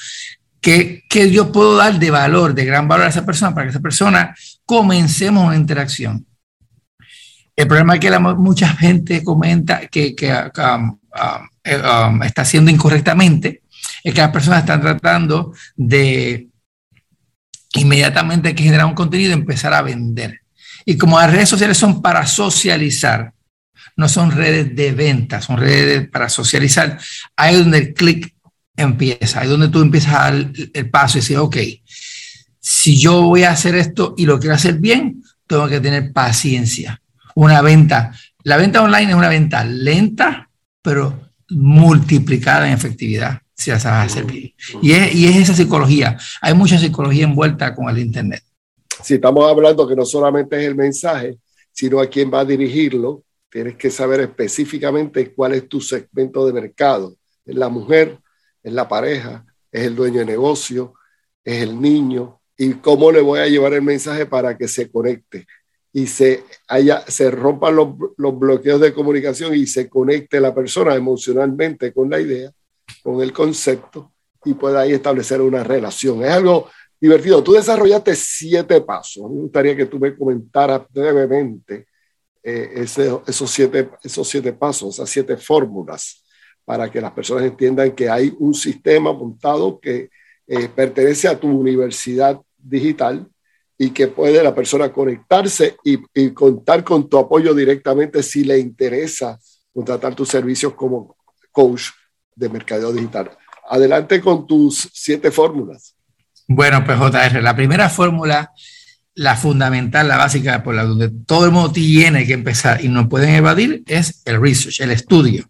¿Qué, 0.63 1.03
¿Qué 1.09 1.29
yo 1.29 1.51
puedo 1.51 1.75
dar 1.75 1.99
de 1.99 2.09
valor, 2.09 2.55
de 2.55 2.63
gran 2.63 2.87
valor 2.87 3.05
a 3.05 3.09
esa 3.09 3.25
persona 3.25 3.53
para 3.53 3.65
que 3.65 3.71
esa 3.71 3.81
persona 3.81 4.33
comencemos 4.65 5.45
una 5.45 5.57
interacción? 5.57 6.25
El 7.53 7.67
problema 7.67 7.95
es 7.95 7.99
que 7.99 8.09
la, 8.09 8.19
mucha 8.19 8.69
gente 8.69 9.25
comenta 9.25 9.87
que, 9.87 10.15
que 10.15 10.31
um, 10.31 10.85
um, 10.87 12.15
um, 12.15 12.23
está 12.23 12.43
haciendo 12.43 12.71
incorrectamente, 12.71 13.63
es 14.05 14.13
que 14.13 14.21
las 14.21 14.31
personas 14.31 14.61
están 14.61 14.79
tratando 14.79 15.53
de 15.75 16.47
inmediatamente 17.73 18.55
que 18.55 18.63
generar 18.63 18.85
un 18.85 18.95
contenido 18.95 19.33
empezar 19.33 19.73
a 19.73 19.81
vender. 19.81 20.43
Y 20.85 20.97
como 20.97 21.19
las 21.19 21.29
redes 21.29 21.49
sociales 21.49 21.77
son 21.77 22.01
para 22.01 22.25
socializar, 22.25 23.33
no 23.97 24.07
son 24.07 24.31
redes 24.31 24.73
de 24.73 24.93
venta, 24.93 25.41
son 25.41 25.57
redes 25.57 26.07
para 26.07 26.29
socializar, 26.29 26.97
ahí 27.35 27.55
es 27.55 27.59
donde 27.59 27.77
el 27.79 27.93
clic 27.93 28.33
empieza, 28.75 29.41
ahí 29.41 29.47
donde 29.47 29.69
tú 29.69 29.81
empiezas 29.81 30.13
a 30.13 30.31
dar 30.31 30.51
el 30.73 30.89
paso 30.89 31.17
y 31.17 31.21
decir, 31.21 31.37
ok, 31.37 31.57
si 32.59 32.99
yo 32.99 33.21
voy 33.23 33.43
a 33.43 33.51
hacer 33.51 33.75
esto 33.75 34.15
y 34.17 34.25
lo 34.25 34.39
quiero 34.39 34.55
hacer 34.55 34.75
bien, 34.79 35.23
tengo 35.47 35.67
que 35.67 35.79
tener 35.79 36.13
paciencia 36.13 37.01
una 37.35 37.61
venta. 37.61 38.13
La 38.43 38.57
venta 38.57 38.81
online 38.81 39.11
es 39.11 39.15
una 39.15 39.29
venta 39.29 39.63
lenta, 39.63 40.49
pero 40.81 41.31
multiplicada 41.49 42.67
en 42.67 42.73
efectividad, 42.73 43.41
si 43.53 43.71
la 43.71 43.79
sabes 43.79 44.11
hacer 44.11 44.25
bien. 44.25 44.53
Y 44.81 44.91
es, 44.91 45.15
y 45.15 45.27
es 45.27 45.35
esa 45.37 45.53
psicología. 45.53 46.17
Hay 46.41 46.53
mucha 46.53 46.77
psicología 46.77 47.23
envuelta 47.23 47.73
con 47.73 47.89
el 47.89 47.99
Internet. 47.99 48.43
Si 49.03 49.15
estamos 49.15 49.49
hablando 49.49 49.87
que 49.87 49.95
no 49.95 50.05
solamente 50.05 50.59
es 50.59 50.67
el 50.67 50.75
mensaje, 50.75 51.37
sino 51.71 51.99
a 51.99 52.07
quién 52.07 52.31
va 52.33 52.41
a 52.41 52.45
dirigirlo, 52.45 53.23
tienes 53.49 53.75
que 53.75 53.91
saber 53.91 54.21
específicamente 54.21 55.33
cuál 55.33 55.53
es 55.53 55.67
tu 55.67 55.81
segmento 55.81 56.45
de 56.45 56.53
mercado. 56.53 57.15
La 57.45 57.69
mujer, 57.69 58.19
es 58.63 58.73
la 58.73 58.87
pareja, 58.87 59.45
es 59.71 59.83
el 59.83 59.95
dueño 59.95 60.19
de 60.19 60.25
negocio, 60.25 60.93
es 61.43 61.61
el 61.61 61.79
niño, 61.79 62.39
y 62.57 62.73
cómo 62.75 63.11
le 63.11 63.21
voy 63.21 63.39
a 63.39 63.47
llevar 63.47 63.73
el 63.73 63.81
mensaje 63.81 64.25
para 64.25 64.57
que 64.57 64.67
se 64.67 64.89
conecte 64.89 65.45
y 65.91 66.07
se, 66.07 66.43
haya, 66.67 67.03
se 67.07 67.29
rompan 67.29 67.75
los, 67.75 67.89
los, 68.17 68.39
bloqueos 68.39 68.81
de 68.81 68.93
comunicación 68.93 69.53
y 69.53 69.67
se 69.67 69.89
conecte 69.89 70.39
la 70.39 70.53
persona 70.53 70.95
emocionalmente 70.95 71.93
con 71.93 72.09
la 72.09 72.19
idea, 72.19 72.51
con 73.03 73.21
el 73.21 73.31
concepto 73.31 74.13
y 74.43 74.53
pueda 74.55 74.81
ahí 74.81 74.93
establecer 74.93 75.41
una 75.41 75.63
relación. 75.63 76.23
Es 76.23 76.31
algo 76.31 76.69
divertido. 76.99 77.43
Tú 77.43 77.53
desarrollaste 77.53 78.15
siete 78.15 78.81
pasos. 78.81 79.29
Me 79.29 79.41
gustaría 79.41 79.75
que 79.75 79.85
tú 79.85 79.99
me 79.99 80.15
comentaras 80.15 80.81
brevemente 80.89 81.87
eh, 82.41 82.71
esos, 82.75 83.51
siete, 83.51 83.89
esos 84.03 84.27
siete 84.27 84.51
pasos, 84.53 84.95
esas 84.95 85.09
siete 85.09 85.37
fórmulas, 85.37 86.22
para 86.65 86.89
que 86.89 87.01
las 87.01 87.11
personas 87.11 87.43
entiendan 87.43 87.91
que 87.91 88.09
hay 88.09 88.33
un 88.39 88.53
sistema 88.53 89.11
montado 89.13 89.79
que 89.79 90.09
eh, 90.47 90.69
pertenece 90.69 91.27
a 91.27 91.39
tu 91.39 91.49
universidad 91.49 92.39
digital 92.57 93.27
y 93.77 93.89
que 93.89 94.07
puede 94.07 94.43
la 94.43 94.53
persona 94.53 94.91
conectarse 94.91 95.77
y, 95.83 96.29
contar 96.31 96.83
con 96.83 97.09
tu 97.09 97.17
apoyo 97.17 97.53
directamente 97.53 98.23
si 98.23 98.43
le 98.43 98.59
interesa 98.59 99.39
contratar 99.73 100.15
tus 100.15 100.29
servicios 100.29 100.73
como 100.73 101.17
coach 101.51 101.85
de 102.35 102.49
mercadeo 102.49 102.91
digital. 102.91 103.31
Adelante 103.69 104.21
con 104.21 104.45
tus 104.45 104.89
siete 104.93 105.31
fórmulas. 105.31 105.95
Bueno, 106.47 106.83
pues 106.85 106.97
JR, 106.97 107.41
la 107.41 107.55
primera 107.55 107.89
fórmula, 107.89 108.51
la 109.15 109.35
fundamental, 109.35 110.07
la 110.07 110.17
básica, 110.17 110.63
por 110.63 110.75
la 110.75 110.83
donde 110.83 111.09
todo 111.25 111.45
el 111.45 111.51
mundo 111.51 111.71
tiene 111.71 112.25
que 112.25 112.33
empezar 112.33 112.83
y 112.83 112.89
no 112.89 113.09
pueden 113.09 113.35
evadir, 113.35 113.83
es 113.87 114.21
el 114.25 114.41
research, 114.41 114.81
el 114.81 114.91
estudio. 114.91 115.49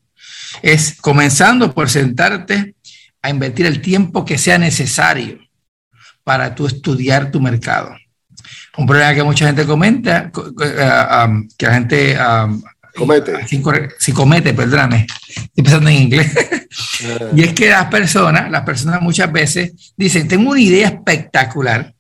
Es 0.62 0.96
comenzando 1.02 1.74
por 1.74 1.90
sentarte 1.90 2.76
a 3.22 3.30
invertir 3.30 3.66
el 3.66 3.82
tiempo 3.82 4.26
que 4.26 4.38
sea 4.38 4.58
necesario 4.58 5.40
para 6.24 6.56
tú 6.56 6.68
estudiar 6.68 7.32
tu 7.32 7.40
mercado 7.42 7.96
un 8.78 8.88
problema 8.88 9.14
que 9.14 9.24
mucha 9.24 9.46
gente 9.46 9.66
comenta, 9.66 10.32
eh, 10.62 11.26
um, 11.26 11.48
que 11.58 11.66
la 11.66 11.74
gente 11.74 12.18
um, 12.18 12.62
comete. 12.96 13.48
Si 14.00 14.12
comete, 14.12 14.54
perdóname, 14.54 15.06
estoy 15.28 15.64
pensando 15.64 15.90
en 15.90 15.96
inglés. 15.96 16.32
Ah. 17.06 17.26
y 17.36 17.44
es 17.44 17.54
que 17.54 17.70
las 17.70 17.86
personas, 17.86 18.50
las 18.50 18.64
personas 18.64 19.02
muchas 19.02 19.32
veces 19.32 19.94
dicen, 19.96 20.28
tengo 20.28 20.52
una 20.52 20.62
idea 20.62 20.88
espectacular 20.88 21.94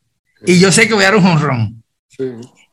y 0.45 0.59
yo 0.59 0.71
sé 0.71 0.87
que 0.87 0.93
voy 0.93 1.03
a 1.03 1.11
dar 1.11 1.17
un 1.17 1.25
honrón. 1.25 1.83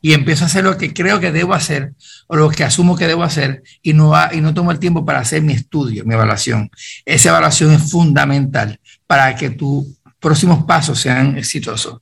Y 0.00 0.14
empiezo 0.14 0.45
a 0.45 0.47
hacer 0.47 0.64
lo 0.64 0.78
que 0.78 0.95
creo 0.95 1.21
que 1.21 1.33
debo 1.33 1.54
hacer 1.54 1.95
o 2.26 2.37
lo 2.37 2.50
que 2.50 2.64
asumo 2.64 2.97
que 2.97 3.07
debo 3.07 3.23
hacer 3.23 3.62
y 3.83 3.92
no, 3.92 4.14
y 4.33 4.40
no 4.40 4.54
tomo 4.54 4.71
el 4.71 4.78
tiempo 4.78 5.04
para 5.04 5.21
hacer 5.21 5.42
mi 5.42 5.52
estudio, 5.52 6.04
mi 6.04 6.14
evaluación. 6.14 6.71
Esa 7.04 7.30
evaluación 7.30 7.73
es 7.73 7.90
fundamental 7.90 8.80
para 9.07 9.37
que 9.37 9.50
tus 9.50 9.87
próximos 10.21 10.64
pasos 10.64 11.00
sean 11.00 11.37
exitosos. 11.37 12.00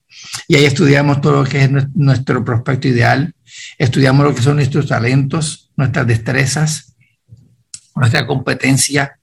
Y 0.48 0.56
ahí 0.56 0.64
estudiamos 0.64 1.20
todo 1.20 1.42
lo 1.42 1.48
que 1.48 1.64
es 1.64 1.70
nuestro 1.94 2.44
prospecto 2.44 2.88
ideal, 2.88 3.34
estudiamos 3.78 4.26
lo 4.26 4.34
que 4.34 4.42
son 4.42 4.56
nuestros 4.56 4.88
talentos, 4.88 5.70
nuestras 5.76 6.06
destrezas, 6.06 6.96
nuestra 7.94 8.26
competencia, 8.26 9.18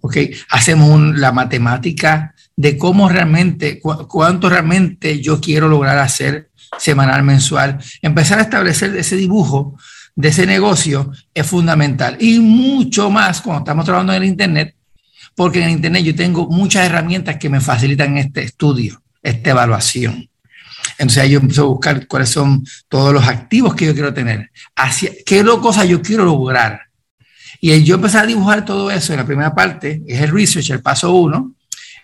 ¿ok? 0.00 0.16
Hacemos 0.50 1.16
la 1.16 1.32
matemática 1.32 2.34
de 2.56 2.76
cómo 2.76 3.08
realmente, 3.08 3.80
cuánto 3.80 4.48
realmente 4.48 5.20
yo 5.20 5.40
quiero 5.40 5.68
lograr 5.68 5.98
hacer 5.98 6.49
semanal, 6.78 7.22
mensual. 7.22 7.78
Empezar 8.02 8.38
a 8.38 8.42
establecer 8.42 8.94
ese 8.96 9.16
dibujo 9.16 9.76
de 10.14 10.28
ese 10.28 10.46
negocio 10.46 11.10
es 11.34 11.46
fundamental. 11.46 12.16
Y 12.20 12.40
mucho 12.40 13.10
más 13.10 13.40
cuando 13.40 13.60
estamos 13.60 13.84
trabajando 13.84 14.12
en 14.12 14.22
el 14.22 14.28
Internet, 14.28 14.76
porque 15.34 15.60
en 15.60 15.68
el 15.68 15.72
Internet 15.72 16.04
yo 16.04 16.14
tengo 16.14 16.48
muchas 16.48 16.86
herramientas 16.86 17.36
que 17.36 17.48
me 17.48 17.60
facilitan 17.60 18.18
este 18.18 18.42
estudio, 18.42 19.02
esta 19.22 19.50
evaluación. 19.50 20.28
Entonces 20.98 21.22
ahí 21.22 21.30
yo 21.30 21.40
empiezo 21.40 21.62
a 21.62 21.68
buscar 21.68 22.06
cuáles 22.06 22.28
son 22.28 22.64
todos 22.88 23.12
los 23.12 23.26
activos 23.26 23.74
que 23.74 23.86
yo 23.86 23.94
quiero 23.94 24.12
tener, 24.12 24.50
hacia, 24.76 25.10
qué 25.24 25.44
cosas 25.44 25.88
yo 25.88 26.02
quiero 26.02 26.24
lograr. 26.24 26.80
Y 27.60 27.82
yo 27.84 27.96
empecé 27.96 28.18
a 28.18 28.26
dibujar 28.26 28.64
todo 28.64 28.90
eso 28.90 29.12
en 29.12 29.18
la 29.18 29.26
primera 29.26 29.54
parte, 29.54 30.02
es 30.06 30.20
el 30.20 30.30
research, 30.30 30.70
el 30.70 30.80
paso 30.80 31.12
uno. 31.12 31.54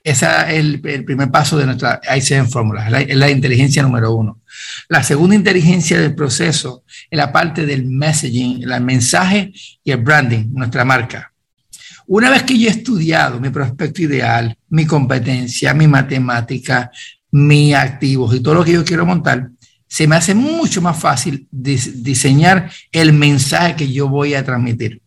Ese 0.06 0.24
es 0.24 0.54
el, 0.54 0.80
primer 0.80 1.32
paso 1.32 1.58
de 1.58 1.66
nuestra 1.66 2.00
ICM 2.16 2.46
fórmula, 2.46 2.86
es 3.00 3.16
la, 3.16 3.28
inteligencia 3.28 3.82
número 3.82 4.14
uno. 4.14 4.40
La 4.88 5.02
segunda 5.02 5.34
inteligencia 5.34 6.00
del 6.00 6.14
proceso 6.14 6.84
es 7.10 7.16
la 7.16 7.32
parte 7.32 7.66
del 7.66 7.84
messaging, 7.84 8.62
el 8.62 8.80
mensaje 8.82 9.52
y 9.82 9.90
el 9.90 9.96
branding, 9.96 10.52
nuestra 10.52 10.84
marca. 10.84 11.32
Una 12.06 12.30
vez 12.30 12.44
que 12.44 12.56
yo 12.56 12.68
he 12.68 12.70
estudiado 12.70 13.40
mi 13.40 13.50
prospecto 13.50 14.00
ideal, 14.02 14.56
mi 14.68 14.86
competencia, 14.86 15.74
mi 15.74 15.88
matemática, 15.88 16.88
mis 17.32 17.74
activos 17.74 18.32
y 18.32 18.38
todo 18.38 18.54
lo 18.54 18.64
que 18.64 18.74
yo 18.74 18.84
quiero 18.84 19.04
montar, 19.04 19.48
se 19.88 20.06
me 20.06 20.14
hace 20.14 20.36
mucho 20.36 20.80
más 20.80 21.00
fácil 21.00 21.48
diseñar 21.50 22.70
el 22.92 23.12
mensaje 23.12 23.74
que 23.74 23.92
yo 23.92 24.08
voy 24.08 24.34
a 24.34 24.44
transmitir. 24.44 25.02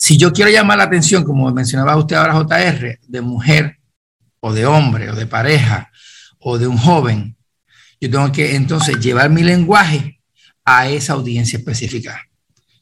Si 0.00 0.16
yo 0.16 0.32
quiero 0.32 0.50
llamar 0.50 0.78
la 0.78 0.84
atención, 0.84 1.24
como 1.24 1.50
mencionaba 1.52 1.96
usted 1.96 2.14
ahora, 2.14 2.34
JR, 2.34 3.00
de 3.02 3.20
mujer 3.20 3.80
o 4.38 4.52
de 4.52 4.64
hombre 4.64 5.10
o 5.10 5.16
de 5.16 5.26
pareja 5.26 5.90
o 6.38 6.56
de 6.56 6.68
un 6.68 6.78
joven, 6.78 7.36
yo 8.00 8.08
tengo 8.08 8.30
que 8.30 8.54
entonces 8.54 9.00
llevar 9.00 9.28
mi 9.28 9.42
lenguaje 9.42 10.20
a 10.64 10.88
esa 10.88 11.14
audiencia 11.14 11.58
específica. 11.58 12.28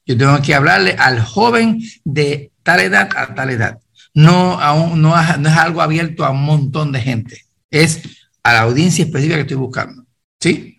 Yo 0.05 0.17
tengo 0.19 0.41
que 0.43 0.55
hablarle 0.55 0.95
al 0.99 1.21
joven 1.23 1.81
de 2.05 2.53
tal 2.63 2.81
edad 2.81 3.09
a 3.17 3.35
tal 3.35 3.49
edad. 3.49 3.81
No, 4.13 4.59
no, 4.95 4.97
no 5.39 5.49
es 5.49 5.57
algo 5.57 5.81
abierto 5.81 6.23
a 6.23 6.31
un 6.31 6.45
montón 6.45 6.93
de 6.93 7.01
gente. 7.01 7.47
Es 7.71 8.03
a 8.43 8.53
la 8.53 8.61
audiencia 8.61 9.07
específica 9.07 9.37
que 9.37 9.43
estoy 9.43 9.57
buscando. 9.57 10.05
¿Sí? 10.39 10.76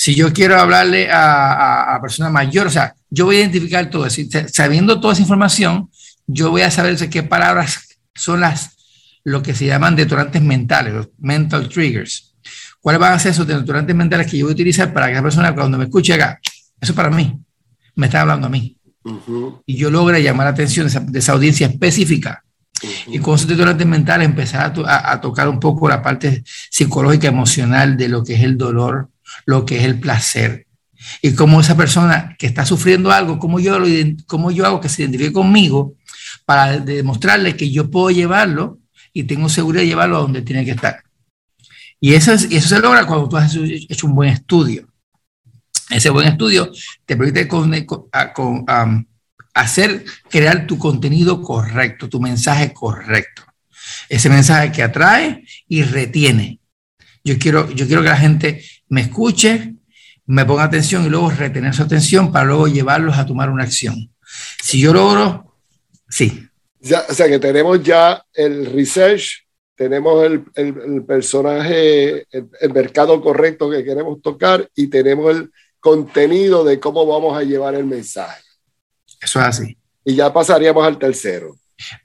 Si 0.00 0.14
yo 0.14 0.32
quiero 0.32 0.60
hablarle 0.60 1.10
a, 1.10 1.92
a, 1.92 2.00
personas 2.00 2.30
mayores, 2.30 2.70
o 2.70 2.74
sea, 2.74 2.94
yo 3.10 3.24
voy 3.24 3.34
a 3.34 3.40
identificar 3.40 3.90
todo 3.90 4.06
eso. 4.06 4.22
Sabiendo 4.46 5.00
toda 5.00 5.12
esa 5.12 5.22
información, 5.22 5.90
yo 6.24 6.52
voy 6.52 6.62
a 6.62 6.70
saber 6.70 6.96
qué 7.10 7.24
palabras 7.24 7.98
son 8.14 8.38
las, 8.38 8.76
lo 9.24 9.42
que 9.42 9.56
se 9.56 9.66
llaman 9.66 9.96
detonantes 9.96 10.40
mentales, 10.40 10.94
los 10.94 11.08
mental 11.18 11.68
triggers. 11.68 12.36
¿Cuáles 12.80 13.00
van 13.00 13.14
a 13.14 13.18
ser 13.18 13.32
esos 13.32 13.44
detonantes 13.44 13.96
mentales 13.96 14.30
que 14.30 14.38
yo 14.38 14.44
voy 14.44 14.52
a 14.52 14.54
utilizar 14.54 14.92
para 14.92 15.06
que 15.06 15.14
esa 15.14 15.22
persona 15.22 15.52
cuando 15.52 15.76
me 15.76 15.86
escuche 15.86 16.14
haga, 16.14 16.38
eso 16.80 16.94
para 16.94 17.10
mí, 17.10 17.36
me 17.96 18.06
está 18.06 18.20
hablando 18.20 18.46
a 18.46 18.50
mí. 18.50 18.76
Y 19.66 19.76
yo 19.76 19.90
logre 19.90 20.22
llamar 20.22 20.46
la 20.46 20.52
atención 20.52 20.86
de 21.10 21.18
esa, 21.18 21.32
audiencia 21.32 21.66
específica. 21.66 22.44
Y 23.08 23.18
con 23.18 23.34
esos 23.34 23.48
detonantes 23.48 23.84
mentales 23.84 24.28
empezar 24.28 24.72
a, 24.86 25.10
a, 25.10 25.20
tocar 25.20 25.48
un 25.48 25.58
poco 25.58 25.88
la 25.88 26.00
parte 26.00 26.44
psicológica, 26.46 27.26
emocional 27.26 27.96
de 27.96 28.08
lo 28.08 28.22
que 28.22 28.36
es 28.36 28.44
el 28.44 28.56
dolor, 28.56 29.08
lo 29.46 29.64
que 29.64 29.78
es 29.78 29.84
el 29.84 30.00
placer. 30.00 30.66
Y 31.22 31.34
cómo 31.34 31.60
esa 31.60 31.76
persona 31.76 32.36
que 32.38 32.46
está 32.46 32.66
sufriendo 32.66 33.12
algo, 33.12 33.38
cómo 33.38 33.60
yo, 33.60 33.78
lo, 33.78 33.86
yo 34.50 34.66
hago 34.66 34.80
que 34.80 34.88
se 34.88 35.02
identifique 35.02 35.32
conmigo 35.32 35.94
para 36.44 36.78
demostrarle 36.78 37.56
que 37.56 37.70
yo 37.70 37.90
puedo 37.90 38.10
llevarlo 38.10 38.78
y 39.12 39.24
tengo 39.24 39.48
seguridad 39.48 39.82
de 39.82 39.88
llevarlo 39.88 40.16
a 40.16 40.20
donde 40.20 40.42
tiene 40.42 40.64
que 40.64 40.72
estar. 40.72 41.02
Y 42.00 42.14
eso, 42.14 42.32
es, 42.32 42.44
eso 42.50 42.68
se 42.68 42.80
logra 42.80 43.06
cuando 43.06 43.28
tú 43.28 43.36
has 43.36 43.54
hecho 43.54 44.06
un 44.06 44.14
buen 44.14 44.30
estudio. 44.30 44.88
Ese 45.90 46.10
buen 46.10 46.28
estudio 46.28 46.70
te 47.06 47.16
permite 47.16 47.48
hacer, 49.54 50.04
crear 50.28 50.66
tu 50.66 50.78
contenido 50.78 51.42
correcto, 51.42 52.08
tu 52.08 52.20
mensaje 52.20 52.72
correcto. 52.72 53.42
Ese 54.08 54.28
mensaje 54.28 54.70
que 54.70 54.82
atrae 54.82 55.44
y 55.66 55.82
retiene. 55.82 56.60
Yo 57.24 57.38
quiero, 57.38 57.70
yo 57.70 57.86
quiero 57.86 58.02
que 58.02 58.08
la 58.08 58.16
gente 58.16 58.62
me 58.88 59.02
escuche, 59.02 59.74
me 60.26 60.44
ponga 60.44 60.64
atención 60.64 61.04
y 61.04 61.08
luego 61.08 61.30
retener 61.30 61.74
su 61.74 61.82
atención 61.82 62.32
para 62.32 62.46
luego 62.46 62.68
llevarlos 62.68 63.16
a 63.16 63.26
tomar 63.26 63.50
una 63.50 63.64
acción. 63.64 64.10
Si 64.62 64.80
yo 64.80 64.92
logro, 64.92 65.54
sí. 66.08 66.46
Ya, 66.80 67.04
o 67.08 67.14
sea 67.14 67.28
que 67.28 67.38
tenemos 67.38 67.82
ya 67.82 68.22
el 68.34 68.66
research, 68.66 69.46
tenemos 69.74 70.24
el, 70.24 70.44
el, 70.54 71.04
personaje, 71.04 72.26
el, 72.30 72.48
el, 72.60 72.72
mercado 72.72 73.20
correcto 73.20 73.70
que 73.70 73.84
queremos 73.84 74.20
tocar 74.20 74.68
y 74.74 74.88
tenemos 74.88 75.36
el 75.36 75.50
contenido 75.80 76.64
de 76.64 76.78
cómo 76.78 77.06
vamos 77.06 77.36
a 77.36 77.42
llevar 77.42 77.74
el 77.74 77.84
mensaje. 77.84 78.42
Eso 79.20 79.40
es 79.40 79.46
así. 79.46 79.78
Y 80.04 80.14
ya 80.14 80.32
pasaríamos 80.32 80.86
al 80.86 80.98
tercero. 80.98 81.56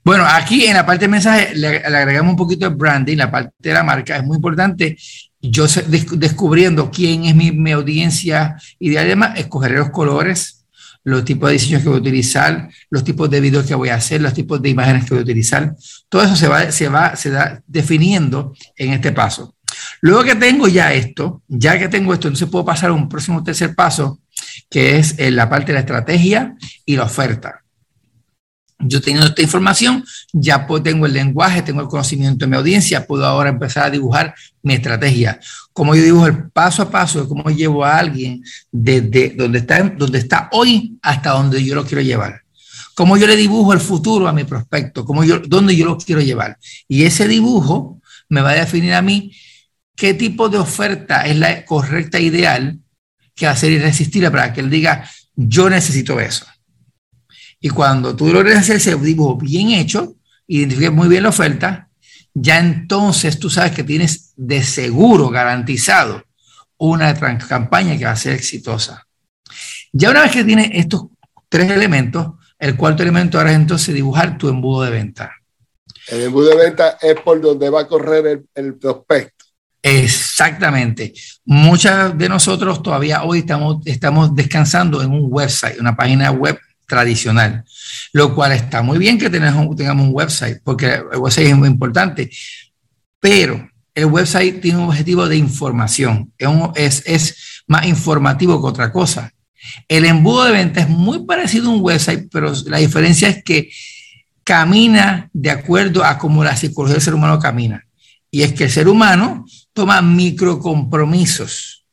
Bueno, 0.04 0.24
aquí 0.26 0.64
en 0.66 0.74
la 0.74 0.86
parte 0.86 1.06
de 1.06 1.08
mensaje 1.08 1.54
le, 1.54 1.78
agregamos 1.78 2.30
un 2.30 2.36
poquito 2.36 2.68
de 2.68 2.74
branding, 2.74 3.16
la 3.16 3.30
parte 3.30 3.52
de 3.58 3.72
la 3.72 3.82
marca 3.82 4.16
es 4.16 4.24
muy 4.24 4.36
importante 4.36 4.96
yo 5.50 5.66
descubriendo 5.66 6.90
quién 6.90 7.24
es 7.24 7.34
mi, 7.34 7.72
audiencia 7.72 8.56
y 8.78 8.96
además 8.96 9.38
escogeré 9.38 9.76
los 9.76 9.90
colores, 9.90 10.64
los 11.02 11.24
tipos 11.24 11.48
de 11.48 11.54
diseños 11.54 11.82
que 11.82 11.88
voy 11.88 11.98
a 11.98 12.00
utilizar, 12.00 12.68
los 12.88 13.04
tipos 13.04 13.28
de 13.28 13.40
videos 13.40 13.66
que 13.66 13.74
voy 13.74 13.90
a 13.90 13.96
hacer, 13.96 14.22
los 14.22 14.32
tipos 14.32 14.62
de 14.62 14.70
imágenes 14.70 15.04
que 15.04 15.10
voy 15.10 15.18
a 15.18 15.22
utilizar. 15.22 15.76
Todo 16.08 16.22
eso 16.22 16.36
se 16.36 16.48
va, 16.48 16.70
se 16.72 16.88
va, 16.88 17.14
se 17.14 17.30
da 17.30 17.62
definiendo 17.66 18.54
en 18.76 18.94
este 18.94 19.12
paso. 19.12 19.54
Luego 20.00 20.24
que 20.24 20.34
tengo 20.34 20.66
ya 20.68 20.94
esto, 20.94 21.42
ya 21.48 21.78
que 21.78 21.88
tengo 21.88 22.14
esto, 22.14 22.28
entonces 22.28 22.48
puedo 22.48 22.64
pasar 22.64 22.90
a 22.90 22.94
un 22.94 23.08
próximo 23.08 23.42
tercer 23.42 23.74
paso, 23.74 24.20
que 24.70 24.96
es 24.96 25.18
en 25.18 25.36
la 25.36 25.50
parte 25.50 25.66
de 25.66 25.74
la 25.74 25.80
estrategia 25.80 26.56
y 26.86 26.96
la 26.96 27.04
oferta. 27.04 27.63
Yo 28.86 29.00
teniendo 29.00 29.28
esta 29.28 29.42
información, 29.42 30.04
ya 30.32 30.66
tengo 30.82 31.06
el 31.06 31.12
lenguaje, 31.12 31.62
tengo 31.62 31.80
el 31.80 31.88
conocimiento 31.88 32.44
de 32.44 32.50
mi 32.50 32.56
audiencia, 32.56 33.06
puedo 33.06 33.24
ahora 33.24 33.50
empezar 33.50 33.84
a 33.84 33.90
dibujar 33.90 34.34
mi 34.62 34.74
estrategia. 34.74 35.40
Cómo 35.72 35.94
yo 35.94 36.02
dibujo 36.02 36.26
el 36.26 36.50
paso 36.50 36.82
a 36.82 36.90
paso 36.90 37.22
de 37.22 37.28
cómo 37.28 37.50
llevo 37.50 37.84
a 37.84 37.98
alguien 37.98 38.42
desde 38.70 39.30
donde 39.30 39.58
está, 39.58 39.82
donde 39.82 40.18
está 40.18 40.48
hoy 40.52 40.98
hasta 41.02 41.30
donde 41.30 41.64
yo 41.64 41.74
lo 41.74 41.84
quiero 41.84 42.02
llevar. 42.02 42.42
Cómo 42.94 43.16
yo 43.16 43.26
le 43.26 43.36
dibujo 43.36 43.72
el 43.72 43.80
futuro 43.80 44.28
a 44.28 44.32
mi 44.32 44.44
prospecto, 44.44 45.04
cómo 45.04 45.24
yo, 45.24 45.40
dónde 45.40 45.74
yo 45.74 45.84
lo 45.86 45.98
quiero 45.98 46.20
llevar. 46.20 46.58
Y 46.86 47.04
ese 47.04 47.26
dibujo 47.26 48.00
me 48.28 48.40
va 48.40 48.50
a 48.50 48.54
definir 48.54 48.94
a 48.94 49.02
mí 49.02 49.32
qué 49.96 50.14
tipo 50.14 50.48
de 50.48 50.58
oferta 50.58 51.26
es 51.26 51.36
la 51.36 51.64
correcta, 51.64 52.20
ideal, 52.20 52.78
que 53.34 53.46
va 53.46 53.52
a 53.52 53.56
ser 53.56 53.72
irresistible 53.72 54.30
para 54.30 54.52
que 54.52 54.60
él 54.60 54.70
diga, 54.70 55.08
yo 55.34 55.68
necesito 55.68 56.20
eso. 56.20 56.46
Y 57.64 57.70
cuando 57.70 58.14
tú 58.14 58.30
logres 58.30 58.58
hacer 58.58 58.76
ese 58.76 58.94
dibujo 58.94 59.36
bien 59.36 59.70
hecho, 59.70 60.16
identifiques 60.46 60.92
muy 60.92 61.08
bien 61.08 61.22
la 61.22 61.30
oferta, 61.30 61.88
ya 62.34 62.58
entonces 62.58 63.38
tú 63.38 63.48
sabes 63.48 63.72
que 63.72 63.82
tienes 63.82 64.34
de 64.36 64.62
seguro 64.62 65.30
garantizado 65.30 66.22
una 66.76 67.18
campaña 67.38 67.96
que 67.96 68.04
va 68.04 68.10
a 68.10 68.16
ser 68.16 68.34
exitosa. 68.34 69.06
Ya 69.94 70.10
una 70.10 70.24
vez 70.24 70.32
que 70.32 70.44
tienes 70.44 70.72
estos 70.74 71.06
tres 71.48 71.70
elementos, 71.70 72.34
el 72.58 72.76
cuarto 72.76 73.02
elemento 73.02 73.38
ahora 73.38 73.52
es 73.52 73.56
entonces 73.56 73.94
dibujar 73.94 74.36
tu 74.36 74.50
embudo 74.50 74.82
de 74.82 74.90
venta. 74.90 75.32
El 76.08 76.24
embudo 76.24 76.50
de 76.50 76.56
venta 76.56 76.98
es 77.00 77.18
por 77.22 77.40
donde 77.40 77.70
va 77.70 77.80
a 77.80 77.88
correr 77.88 78.26
el, 78.26 78.46
el 78.54 78.74
prospecto. 78.74 79.46
Exactamente. 79.80 81.14
Muchas 81.46 82.18
de 82.18 82.28
nosotros 82.28 82.82
todavía 82.82 83.22
hoy 83.22 83.38
estamos, 83.38 83.78
estamos 83.86 84.34
descansando 84.34 85.00
en 85.00 85.12
un 85.12 85.28
website, 85.30 85.80
una 85.80 85.96
página 85.96 86.30
web 86.30 86.58
tradicional, 86.86 87.64
lo 88.12 88.34
cual 88.34 88.52
está 88.52 88.82
muy 88.82 88.98
bien 88.98 89.18
que 89.18 89.30
tengamos, 89.30 89.76
un 89.76 90.10
website, 90.12 90.60
porque 90.62 90.94
el 91.12 91.18
website 91.18 91.48
es 91.48 91.56
muy 91.56 91.68
importante, 91.68 92.30
pero 93.20 93.68
el 93.94 94.06
website 94.06 94.60
tiene 94.60 94.78
un 94.78 94.84
objetivo 94.84 95.28
de 95.28 95.36
información, 95.36 96.32
es, 96.74 97.02
es, 97.06 97.62
más 97.66 97.86
informativo 97.86 98.60
que 98.60 98.68
otra 98.68 98.92
cosa. 98.92 99.32
El 99.88 100.04
embudo 100.04 100.44
de 100.44 100.52
venta 100.52 100.80
es 100.80 100.88
muy 100.88 101.24
parecido 101.24 101.70
a 101.70 101.74
un 101.74 101.80
website, 101.80 102.28
pero 102.30 102.52
la 102.66 102.76
diferencia 102.76 103.28
es 103.28 103.42
que 103.42 103.70
camina 104.44 105.30
de 105.32 105.50
acuerdo 105.50 106.04
a 106.04 106.18
cómo 106.18 106.44
la 106.44 106.54
psicología 106.54 106.96
del 106.96 107.02
ser 107.02 107.14
humano 107.14 107.38
camina. 107.38 107.86
Y 108.30 108.42
es 108.42 108.52
que 108.52 108.64
el 108.64 108.70
ser 108.70 108.88
humano 108.88 109.46
toma 109.72 110.02
microcompromisos 110.02 111.86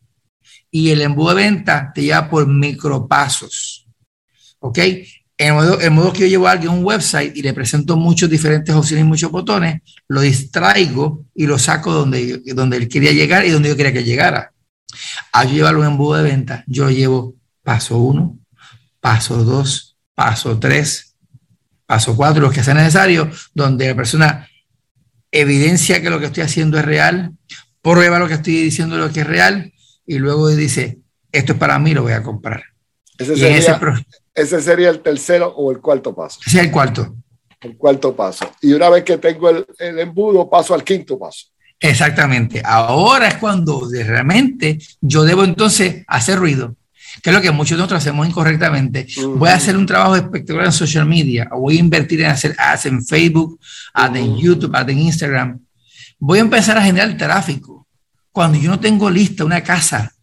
y 0.71 0.89
el 0.89 1.01
embudo 1.01 1.35
de 1.35 1.43
venta 1.43 1.91
te 1.93 2.01
lleva 2.01 2.29
por 2.29 2.47
micropasos. 2.47 3.80
¿Ok? 4.61 4.77
En 5.37 5.55
el 5.57 5.91
modo, 5.91 6.13
que 6.13 6.19
yo 6.19 6.27
llevo 6.27 6.47
a 6.47 6.51
alguien 6.51 6.71
a 6.71 6.75
un 6.75 6.85
website 6.85 7.35
y 7.35 7.41
le 7.41 7.53
presento 7.53 7.97
muchas 7.97 8.29
diferentes 8.29 8.73
opciones 8.75 9.03
y 9.03 9.07
muchos 9.07 9.31
botones, 9.31 9.81
lo 10.07 10.21
distraigo 10.21 11.25
y 11.33 11.47
lo 11.47 11.57
saco 11.57 11.91
donde, 11.91 12.41
donde 12.53 12.77
él 12.77 12.87
quería 12.87 13.11
llegar 13.11 13.43
y 13.45 13.49
donde 13.49 13.69
yo 13.69 13.75
quería 13.75 13.91
que 13.91 14.03
llegara. 14.03 14.53
A 15.33 15.43
yo 15.45 15.53
llevarlo 15.53 15.81
en 15.81 15.91
embudo 15.91 16.17
de 16.17 16.23
venta, 16.29 16.63
yo 16.67 16.91
llevo 16.91 17.35
paso 17.63 17.97
uno, 17.97 18.37
paso 18.99 19.43
dos, 19.43 19.97
paso 20.13 20.59
tres, 20.59 21.15
paso 21.87 22.15
cuatro, 22.15 22.43
los 22.43 22.53
que 22.53 22.63
sea 22.63 22.75
necesario, 22.75 23.31
donde 23.55 23.87
la 23.87 23.95
persona 23.95 24.47
evidencia 25.31 26.03
que 26.03 26.11
lo 26.11 26.19
que 26.19 26.27
estoy 26.27 26.43
haciendo 26.43 26.77
es 26.77 26.85
real, 26.85 27.31
prueba 27.81 28.19
lo 28.19 28.27
que 28.27 28.35
estoy 28.35 28.61
diciendo 28.61 28.97
lo 28.97 29.11
que 29.11 29.21
es 29.21 29.27
real 29.27 29.73
y 30.05 30.19
luego 30.19 30.49
dice, 30.49 30.99
esto 31.31 31.53
es 31.53 31.57
para 31.57 31.79
mí, 31.79 31.93
lo 31.93 32.03
voy 32.03 32.13
a 32.13 32.21
comprar. 32.21 32.63
Ese 33.17 33.35
sería, 33.35 33.57
ese, 33.57 33.75
sería 34.35 34.89
el 34.89 35.01
tercero 35.01 35.47
o 35.55 35.71
el 35.71 35.79
cuarto 35.79 36.15
paso. 36.15 36.39
Ese 36.45 36.59
es 36.59 36.65
el 36.65 36.71
cuarto. 36.71 37.15
El 37.59 37.77
cuarto 37.77 38.15
paso. 38.15 38.49
Y 38.61 38.73
una 38.73 38.89
vez 38.89 39.03
que 39.03 39.17
tengo 39.17 39.49
el, 39.49 39.65
el 39.77 39.99
embudo, 39.99 40.49
paso 40.49 40.73
al 40.73 40.83
quinto 40.83 41.17
paso. 41.19 41.47
Exactamente. 41.79 42.61
Ahora 42.63 43.27
es 43.27 43.35
cuando 43.35 43.89
realmente 43.91 44.79
yo 45.01 45.23
debo 45.23 45.43
entonces 45.43 46.03
hacer 46.07 46.37
ruido, 46.37 46.75
que 47.23 47.31
es 47.31 47.35
lo 47.35 47.41
que 47.41 47.51
muchos 47.51 47.71
de 47.71 47.77
nosotros 47.77 48.01
hacemos 48.01 48.27
incorrectamente. 48.27 49.07
Voy 49.35 49.49
a 49.49 49.55
hacer 49.55 49.75
un 49.75 49.87
trabajo 49.87 50.15
espectacular 50.15 50.67
en 50.67 50.71
social 50.71 51.05
media, 51.07 51.49
o 51.51 51.61
voy 51.61 51.77
a 51.77 51.79
invertir 51.79 52.21
en 52.21 52.27
hacer 52.27 52.55
ads 52.57 52.85
en 52.85 53.03
Facebook, 53.03 53.59
ads 53.93 54.15
en 54.15 54.37
YouTube, 54.37 54.75
ads 54.75 54.91
en 54.91 54.99
Instagram. 54.99 55.59
Voy 56.19 56.37
a 56.37 56.41
empezar 56.41 56.77
a 56.77 56.83
generar 56.83 57.17
tráfico. 57.17 57.87
Cuando 58.31 58.59
yo 58.59 58.69
no 58.69 58.79
tengo 58.79 59.09
lista 59.09 59.43
una 59.43 59.61
casa 59.61 60.13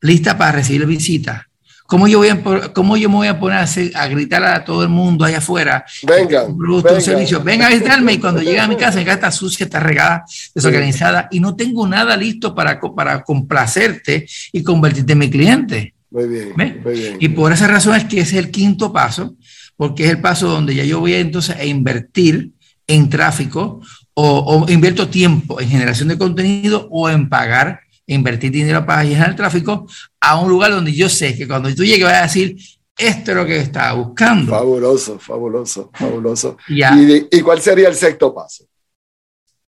lista 0.00 0.38
para 0.38 0.52
recibir 0.52 0.86
visitas, 0.86 1.42
¿Cómo 1.88 2.06
yo, 2.06 2.18
voy 2.18 2.28
a, 2.28 2.42
¿Cómo 2.74 2.98
yo 2.98 3.08
me 3.08 3.14
voy 3.14 3.28
a 3.28 3.40
poner 3.40 3.66
a, 3.94 4.08
gritar 4.08 4.44
a 4.44 4.62
todo 4.62 4.82
el 4.82 4.90
mundo 4.90 5.24
allá 5.24 5.38
afuera? 5.38 5.86
Venga. 6.06 6.44
Producto, 6.44 7.00
servicio. 7.00 7.42
Venga 7.42 7.66
a 7.66 7.70
visitarme 7.70 8.12
y 8.12 8.18
cuando 8.18 8.42
llega 8.42 8.64
a 8.64 8.68
mi 8.68 8.76
casa, 8.76 8.98
mi 8.98 9.06
casa 9.06 9.14
está 9.14 9.30
sucia, 9.30 9.64
está 9.64 9.80
regada, 9.80 10.22
desorganizada 10.54 11.28
y 11.30 11.40
no 11.40 11.56
tengo 11.56 11.88
nada 11.88 12.14
listo 12.14 12.54
para, 12.54 12.78
para 12.94 13.24
complacerte 13.24 14.26
y 14.52 14.62
convertirte 14.62 15.14
en 15.14 15.18
mi 15.18 15.30
cliente. 15.30 15.94
Muy 16.10 16.28
bien, 16.28 16.52
muy 16.84 16.92
bien. 16.92 17.16
Y 17.20 17.30
por 17.30 17.54
esa 17.54 17.66
razón 17.66 17.96
es 17.96 18.04
que 18.04 18.20
es 18.20 18.34
el 18.34 18.50
quinto 18.50 18.92
paso, 18.92 19.36
porque 19.74 20.04
es 20.04 20.10
el 20.10 20.20
paso 20.20 20.46
donde 20.46 20.74
ya 20.74 20.84
yo 20.84 21.00
voy 21.00 21.14
entonces 21.14 21.56
a 21.56 21.64
invertir 21.64 22.50
en 22.86 23.08
tráfico 23.08 23.80
o, 24.12 24.40
o 24.40 24.70
invierto 24.70 25.08
tiempo 25.08 25.58
en 25.58 25.70
generación 25.70 26.08
de 26.08 26.18
contenido 26.18 26.86
o 26.90 27.08
en 27.08 27.30
pagar 27.30 27.80
invertir 28.08 28.50
dinero 28.50 28.84
para 28.84 29.04
llenar 29.04 29.30
el 29.30 29.36
tráfico 29.36 29.86
a 30.20 30.40
un 30.40 30.48
lugar 30.48 30.72
donde 30.72 30.92
yo 30.92 31.08
sé 31.08 31.36
que 31.36 31.46
cuando 31.46 31.72
tú 31.74 31.84
llegues 31.84 32.04
vas 32.04 32.14
a 32.14 32.22
decir, 32.22 32.56
esto 32.96 33.30
es 33.30 33.36
lo 33.36 33.46
que 33.46 33.58
estaba 33.58 33.92
buscando. 33.92 34.50
Fabuloso, 34.50 35.18
fabuloso, 35.20 35.90
fabuloso. 35.94 36.58
¿Y, 36.66 37.40
cuál 37.42 37.60
sería 37.60 37.88
el 37.88 37.94
sexto 37.94 38.34
paso? 38.34 38.64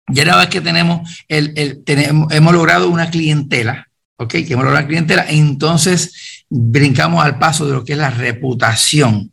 Ya 0.07 0.23
una 0.23 0.37
vez 0.37 0.49
que 0.49 0.61
tenemos, 0.61 1.23
el, 1.27 1.53
el 1.55 1.83
tenemos 1.83 2.31
hemos 2.31 2.53
logrado 2.53 2.89
una 2.89 3.11
clientela, 3.11 3.87
¿ok? 4.17 4.31
Que 4.31 4.53
hemos 4.53 4.65
logrado 4.65 4.79
una 4.79 4.87
clientela, 4.87 5.25
entonces 5.29 6.45
brincamos 6.49 7.23
al 7.23 7.37
paso 7.37 7.67
de 7.67 7.73
lo 7.73 7.83
que 7.85 7.93
es 7.93 7.99
la 7.99 8.09
reputación. 8.09 9.31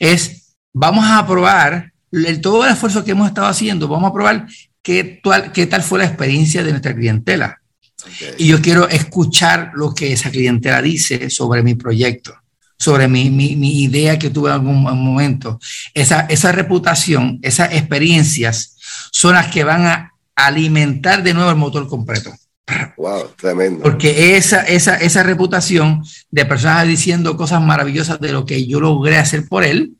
Es, 0.00 0.56
vamos 0.72 1.06
a 1.06 1.24
probar 1.24 1.92
el, 2.10 2.40
todo 2.40 2.64
el 2.64 2.72
esfuerzo 2.72 3.04
que 3.04 3.12
hemos 3.12 3.28
estado 3.28 3.46
haciendo, 3.46 3.86
vamos 3.86 4.10
a 4.10 4.14
probar 4.14 4.46
qué 4.82 5.20
qué 5.52 5.66
tal 5.66 5.82
fue 5.84 6.00
la 6.00 6.06
experiencia 6.06 6.64
de 6.64 6.70
nuestra 6.70 6.96
clientela. 6.96 7.60
Y 8.38 8.48
yo 8.48 8.60
quiero 8.60 8.88
escuchar 8.88 9.72
lo 9.74 9.94
que 9.94 10.12
esa 10.12 10.30
clientela 10.30 10.82
dice 10.82 11.30
sobre 11.30 11.62
mi 11.62 11.74
proyecto, 11.74 12.34
sobre 12.78 13.08
mi, 13.08 13.30
mi, 13.30 13.82
idea 13.82 14.18
que 14.18 14.30
tuve 14.30 14.50
en 14.50 14.54
algún 14.54 14.82
momento. 14.82 15.58
Esa, 15.94 16.20
esa 16.28 16.52
reputación, 16.52 17.38
esas 17.42 17.72
experiencias 17.72 18.76
son 19.10 19.34
las 19.34 19.48
que 19.48 19.64
van 19.64 19.86
a 19.86 20.12
alimentar 20.34 21.22
de 21.22 21.34
nuevo 21.34 21.50
el 21.50 21.56
motor 21.56 21.88
completo. 21.88 22.32
Wow, 22.96 23.30
tremendo. 23.36 23.82
Porque 23.82 24.36
esa, 24.36 24.62
esa, 24.62 24.96
esa 24.96 25.22
reputación 25.22 26.02
de 26.30 26.44
personas 26.44 26.86
diciendo 26.86 27.36
cosas 27.36 27.62
maravillosas 27.62 28.20
de 28.20 28.32
lo 28.32 28.44
que 28.44 28.66
yo 28.66 28.80
logré 28.80 29.18
hacer 29.18 29.46
por 29.48 29.64
él, 29.64 29.92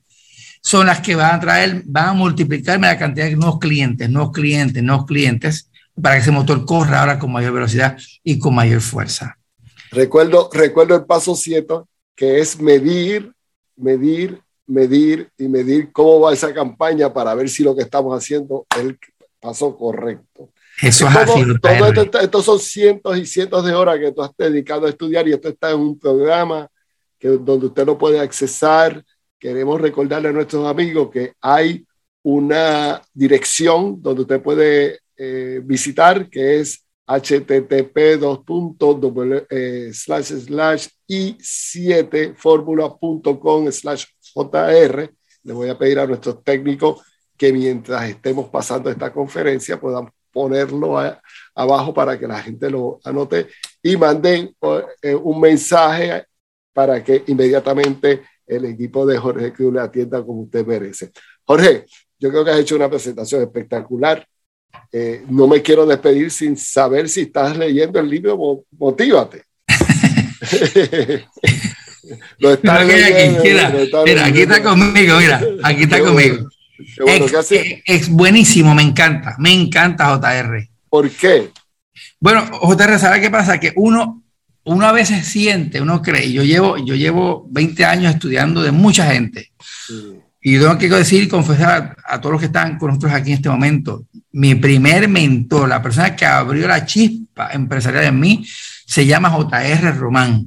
son 0.67 0.87
las 0.87 1.01
que 1.01 1.15
van 1.15 1.37
a 1.37 1.41
traer, 1.41 1.83
van 1.87 2.09
a 2.09 2.13
multiplicarme 2.13 2.89
la 2.89 2.99
cantidad 2.99 3.27
de 3.27 3.37
nuevos 3.37 3.61
clientes, 3.61 4.11
nuevos 4.11 4.33
clientes, 4.33 4.83
nuevos 4.83 5.07
clientes, 5.07 5.71
para 6.01 6.17
que 6.17 6.23
ese 6.23 6.31
motor 6.31 6.65
corra 6.65 7.01
ahora 7.01 7.19
con 7.19 7.33
mayor 7.33 7.53
velocidad 7.53 7.97
y 8.23 8.39
con 8.39 8.55
mayor 8.55 8.81
fuerza. 8.81 9.39
Recuerdo, 9.91 10.51
recuerdo 10.53 10.95
el 10.95 11.05
paso 11.05 11.35
7, 11.35 11.75
que 12.15 12.41
es 12.41 12.61
medir, 12.61 13.33
medir, 13.77 14.41
medir 14.67 15.31
y 15.39 15.49
medir 15.49 15.93
cómo 15.93 16.21
va 16.21 16.33
esa 16.33 16.53
campaña 16.53 17.13
para 17.13 17.35
ver 17.35 17.49
si 17.49 17.63
lo 17.63 17.75
que 17.75 17.83
estamos 17.83 18.17
haciendo 18.17 18.67
es 18.75 18.83
el 18.83 18.99
paso 19.41 19.77
correcto. 19.77 20.51
Eso 20.83 21.09
es 21.09 21.17
así. 21.17 21.41
Estos 22.21 22.45
son 22.45 22.59
cientos 22.59 23.17
y 23.17 23.25
cientos 23.25 23.65
de 23.65 23.73
horas 23.73 23.99
que 23.99 24.13
tú 24.13 24.23
has 24.23 24.31
dedicado 24.37 24.87
a 24.87 24.91
estudiar 24.91 25.27
y 25.27 25.33
esto 25.33 25.49
está 25.49 25.71
en 25.71 25.81
un 25.81 25.99
programa 25.99 26.69
que, 27.19 27.29
donde 27.29 27.67
usted 27.67 27.87
lo 27.87 27.97
puede 27.97 28.21
accesar. 28.21 29.03
Queremos 29.39 29.81
recordarle 29.81 30.29
a 30.29 30.33
nuestros 30.33 30.67
amigos 30.67 31.11
que 31.11 31.33
hay 31.41 31.87
una 32.23 33.01
dirección 33.15 34.03
donde 34.03 34.23
usted 34.23 34.43
puede 34.43 35.01
eh, 35.17 35.63
visitar, 35.65 36.29
que 36.29 36.61
es 36.61 36.87
http 37.07 38.19
eh, 39.51 39.91
slash 39.93 40.33
slash 40.45 40.89
i7formula.com 41.09 43.73
slash 43.73 44.07
jr. 44.35 45.15
Le 45.45 45.53
voy 45.53 45.69
a 45.69 45.79
pedir 45.79 46.01
a 46.01 46.07
nuestros 46.07 46.43
técnicos 46.43 47.03
que 47.37 47.53
mientras 47.53 48.09
estemos 48.09 48.49
pasando 48.49 48.91
esta 48.91 49.13
conferencia 49.13 49.79
puedan 49.79 50.11
ponerlo 50.33 50.99
abajo 51.55 51.95
para 51.95 52.19
que 52.19 52.27
la 52.27 52.43
gente 52.43 52.69
lo 52.69 52.99
anote 53.05 53.47
y 53.83 53.97
manden 53.97 54.55
eh, 55.01 55.15
un 55.15 55.41
mensaje 55.41 56.25
para 56.73 57.03
que 57.03 57.25
inmediatamente 57.29 58.23
el 58.47 58.67
equipo 58.67 59.07
de 59.07 59.17
Jorge 59.17 59.53
Cruz 59.53 59.73
le 59.73 59.81
atienda 59.81 60.23
como 60.25 60.43
usted 60.43 60.67
merece. 60.67 61.11
Jorge, 61.45 61.87
yo 62.19 62.31
creo 62.31 62.45
que 62.45 62.51
has 62.51 62.59
hecho 62.59 62.77
una 62.77 62.91
presentación 62.91 63.43
espectacular. 63.43 64.27
Eh, 64.93 65.25
no 65.29 65.47
me 65.47 65.63
quiero 65.63 65.85
despedir 65.85 66.31
sin 66.31 66.57
saber 66.57 67.09
si 67.09 67.23
estás 67.23 67.57
leyendo 67.57 67.99
el 68.01 68.09
libro 68.09 68.65
Motívate. 68.79 69.43
Lo 72.39 72.53
está 72.53 72.85
mira, 72.85 74.27
aquí 74.27 74.41
está 74.43 74.63
conmigo, 74.63 75.19
mira, 75.19 75.43
aquí 75.63 75.83
está 75.83 76.01
conmigo. 76.01 76.49
es, 77.85 78.09
buenísimo, 78.09 78.75
me 78.75 78.83
encanta, 78.83 79.35
me 79.39 79.53
encanta 79.53 80.17
JR. 80.17 80.69
¿Por 80.89 81.11
qué? 81.11 81.51
Bueno, 82.21 82.47
JR, 82.61 82.99
¿sabe 82.99 83.21
qué 83.21 83.31
pasa? 83.31 83.59
Que 83.59 83.73
uno, 83.77 84.23
uno 84.65 84.87
a 84.87 84.93
veces 84.93 85.27
siente, 85.27 85.81
uno 85.81 86.01
cree, 86.01 86.33
yo 86.33 86.43
llevo, 86.43 86.77
yo 86.79 86.95
llevo 86.95 87.47
20 87.51 87.85
años 87.85 88.15
estudiando 88.15 88.63
de 88.63 88.71
mucha 88.71 89.13
gente. 89.13 89.53
Y 90.41 90.59
tengo 90.59 90.79
que 90.79 90.89
decir 90.89 91.25
y 91.25 91.29
confesar 91.29 91.97
a, 92.07 92.21
todos 92.21 92.35
los 92.35 92.41
que 92.41 92.47
están 92.47 92.79
con 92.79 92.91
nosotros 92.91 93.13
aquí 93.13 93.31
en 93.31 93.37
este 93.37 93.49
momento, 93.49 94.07
mi 94.37 94.55
primer 94.55 95.09
mentor, 95.09 95.67
la 95.67 95.81
persona 95.81 96.15
que 96.15 96.27
abrió 96.27 96.69
la 96.69 96.85
chispa 96.85 97.53
empresarial 97.53 98.05
en 98.05 98.21
mí, 98.21 98.47
se 98.87 99.07
llama 99.07 99.31
JR 99.31 99.97
Román. 99.97 100.47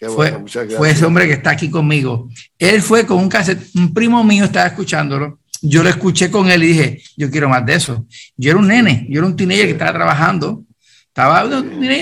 fue, 0.00 0.44
fue 0.76 0.90
ese 0.90 1.04
hombre 1.04 1.26
que 1.26 1.32
está 1.32 1.50
aquí 1.50 1.68
conmigo. 1.68 2.28
Él 2.56 2.80
fue 2.80 3.04
con 3.04 3.18
un 3.18 3.28
cassette, 3.28 3.68
un 3.74 3.92
primo 3.92 4.22
mío 4.22 4.44
estaba 4.44 4.66
escuchándolo, 4.66 5.40
yo 5.60 5.82
lo 5.82 5.88
escuché 5.88 6.30
con 6.30 6.48
él 6.50 6.62
y 6.62 6.68
dije, 6.68 7.02
yo 7.16 7.28
quiero 7.30 7.48
más 7.48 7.66
de 7.66 7.74
eso. 7.74 8.06
Yo 8.36 8.52
era 8.52 8.60
un 8.60 8.68
nene, 8.68 9.08
yo 9.10 9.18
era 9.18 9.26
un 9.26 9.34
teenager 9.34 9.66
que 9.66 9.72
estaba 9.72 9.92
trabajando, 9.92 10.62
estaba, 11.08 11.50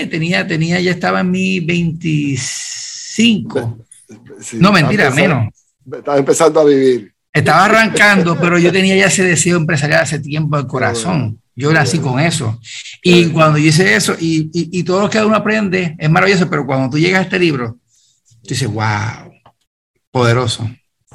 tenía, 0.09 0.47
tenía, 0.47 0.79
ya 0.79 0.91
estaba 0.91 1.21
en 1.21 1.31
mi 1.31 1.59
25. 1.59 3.79
no, 4.53 4.71
mentira, 4.71 5.09
menos 5.09 5.51
estaba 5.97 6.17
empezando 6.17 6.59
a 6.59 6.65
vivir. 6.65 7.13
Estaba 7.31 7.65
arrancando, 7.65 8.39
pero 8.39 8.57
yo 8.57 8.71
tenía 8.71 8.95
ya 8.95 9.05
ese 9.05 9.23
deseo 9.23 9.57
empresarial 9.57 10.01
hace 10.01 10.19
tiempo 10.19 10.57
el 10.57 10.67
corazón. 10.67 11.39
Yo 11.55 11.71
así 11.71 11.99
con 11.99 12.19
eso. 12.19 12.57
Y 13.03 13.27
cuando 13.27 13.57
yo 13.57 13.67
hice 13.67 13.95
eso, 13.95 14.15
y, 14.17 14.49
y, 14.53 14.83
todo 14.83 15.01
lo 15.01 15.09
que 15.09 15.19
uno 15.19 15.35
aprende 15.35 15.95
es 15.99 16.09
maravilloso, 16.09 16.49
pero 16.49 16.65
cuando 16.65 16.89
tú 16.89 16.97
llegas 16.97 17.19
a 17.19 17.23
este 17.23 17.37
libro, 17.37 17.77
tú 18.41 18.49
dices, 18.49 18.71
wow, 18.71 19.31
poderoso. 20.09 20.69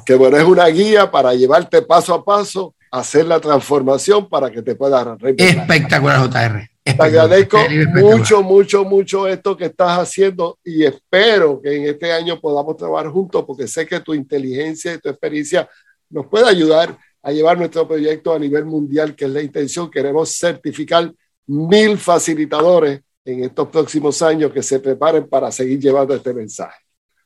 Que 0.05 0.13
bueno, 0.13 0.37
es 0.37 0.43
una 0.43 0.67
guía 0.67 1.09
para 1.09 1.33
llevarte 1.33 1.81
paso 1.81 2.13
a 2.13 2.23
paso, 2.23 2.75
hacer 2.91 3.25
la 3.25 3.39
transformación 3.39 4.29
para 4.29 4.51
que 4.51 4.61
te 4.61 4.75
puedas 4.75 5.05
Espectacular, 5.37 6.19
JR. 6.29 6.69
Te 6.83 6.91
agradezco 6.91 7.57
mucho, 7.95 8.43
mucho, 8.43 8.85
mucho 8.85 9.27
esto 9.27 9.57
que 9.57 9.65
estás 9.65 9.97
haciendo 9.97 10.59
y 10.63 10.85
espero 10.85 11.59
que 11.59 11.75
en 11.75 11.87
este 11.87 12.13
año 12.13 12.39
podamos 12.39 12.77
trabajar 12.77 13.09
juntos 13.09 13.43
porque 13.47 13.67
sé 13.67 13.87
que 13.87 13.99
tu 13.99 14.13
inteligencia 14.13 14.93
y 14.93 14.99
tu 14.99 15.09
experiencia 15.09 15.67
nos 16.09 16.27
puede 16.27 16.49
ayudar 16.49 16.97
a 17.21 17.31
llevar 17.31 17.57
nuestro 17.57 17.87
proyecto 17.87 18.33
a 18.33 18.39
nivel 18.39 18.65
mundial, 18.65 19.15
que 19.15 19.25
es 19.25 19.31
la 19.31 19.41
intención. 19.41 19.89
Queremos 19.89 20.37
certificar 20.37 21.11
mil 21.47 21.97
facilitadores 21.97 23.01
en 23.25 23.43
estos 23.43 23.67
próximos 23.69 24.21
años 24.21 24.51
que 24.51 24.61
se 24.61 24.79
preparen 24.79 25.27
para 25.27 25.51
seguir 25.51 25.79
llevando 25.79 26.13
este 26.13 26.33
mensaje. 26.33 26.77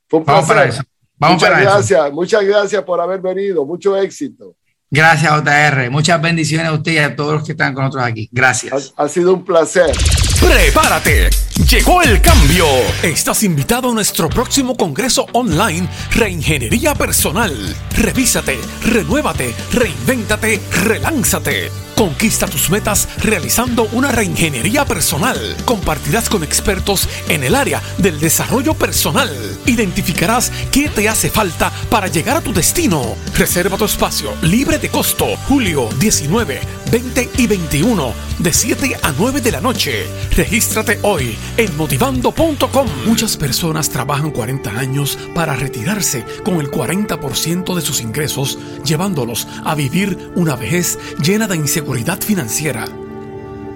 Fue 0.08 0.20
un 0.20 0.24
Vamos 0.24 0.48
Para 0.48 0.64
eso. 0.64 0.82
Vamos 1.16 1.42
muchas 1.42 1.60
gracias, 1.60 2.12
muchas 2.12 2.44
gracias 2.44 2.82
por 2.82 2.98
haber 2.98 3.20
venido, 3.20 3.66
mucho 3.66 3.94
éxito. 3.94 4.56
Gracias, 4.90 5.30
JR. 5.30 5.90
Muchas 5.90 6.20
bendiciones 6.20 6.66
a 6.68 6.72
usted 6.72 6.92
y 6.92 6.98
a 6.98 7.14
todos 7.14 7.34
los 7.34 7.44
que 7.44 7.52
están 7.52 7.74
con 7.74 7.84
nosotros 7.84 8.10
aquí. 8.10 8.28
Gracias. 8.32 8.94
Ha, 8.96 9.04
ha, 9.04 9.08
sido 9.08 9.34
un 9.34 9.44
placer. 9.44 9.92
Prepárate. 10.40 11.28
Llegó 11.68 12.02
el 12.02 12.20
cambio. 12.22 12.64
Estás 13.02 13.42
invitado 13.42 13.90
a 13.90 13.94
nuestro 13.94 14.28
próximo 14.28 14.76
congreso 14.76 15.26
online 15.32 15.88
Reingeniería 16.12 16.94
Personal. 16.94 17.76
Revísate, 17.96 18.58
renuévate, 18.84 19.54
reinvéntate, 19.72 20.60
relánzate 20.84 21.70
Conquista 22.00 22.46
tus 22.46 22.70
metas 22.70 23.06
realizando 23.18 23.82
una 23.92 24.10
reingeniería 24.10 24.86
personal. 24.86 25.36
Compartirás 25.66 26.30
con 26.30 26.42
expertos 26.42 27.06
en 27.28 27.44
el 27.44 27.54
área 27.54 27.82
del 27.98 28.18
desarrollo 28.18 28.72
personal. 28.72 29.28
Identificarás 29.66 30.50
qué 30.72 30.88
te 30.88 31.10
hace 31.10 31.28
falta 31.28 31.70
para 31.90 32.06
llegar 32.06 32.38
a 32.38 32.40
tu 32.40 32.54
destino. 32.54 33.16
Reserva 33.36 33.76
tu 33.76 33.84
espacio 33.84 34.32
libre 34.40 34.78
de 34.78 34.88
costo. 34.88 35.26
Julio 35.46 35.90
19, 35.98 36.60
20 36.90 37.30
y 37.36 37.46
21 37.46 38.14
de 38.38 38.52
7 38.54 38.96
a 39.02 39.12
9 39.12 39.42
de 39.42 39.52
la 39.52 39.60
noche. 39.60 40.06
Regístrate 40.34 41.00
hoy 41.02 41.36
en 41.56 41.76
motivando.com. 41.76 42.86
Muchas 43.06 43.36
personas 43.36 43.90
trabajan 43.90 44.30
40 44.30 44.70
años 44.70 45.18
para 45.34 45.54
retirarse 45.56 46.24
con 46.44 46.60
el 46.60 46.70
40% 46.70 47.74
de 47.74 47.80
sus 47.80 48.00
ingresos, 48.00 48.58
llevándolos 48.84 49.46
a 49.64 49.74
vivir 49.74 50.32
una 50.34 50.56
vejez 50.56 50.98
llena 51.22 51.46
de 51.46 51.56
inseguridad 51.56 52.20
financiera. 52.20 52.86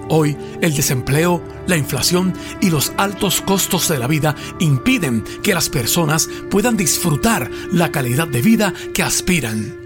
Hoy 0.08 0.36
el 0.60 0.74
desempleo, 0.74 1.42
la 1.66 1.76
inflación 1.76 2.34
y 2.60 2.70
los 2.70 2.92
altos 2.96 3.40
costos 3.40 3.88
de 3.88 3.98
la 3.98 4.06
vida 4.06 4.34
impiden 4.58 5.24
que 5.42 5.54
las 5.54 5.68
personas 5.68 6.28
puedan 6.50 6.76
disfrutar 6.76 7.50
la 7.72 7.90
calidad 7.90 8.28
de 8.28 8.42
vida 8.42 8.74
que 8.92 9.02
aspiran. 9.02 9.83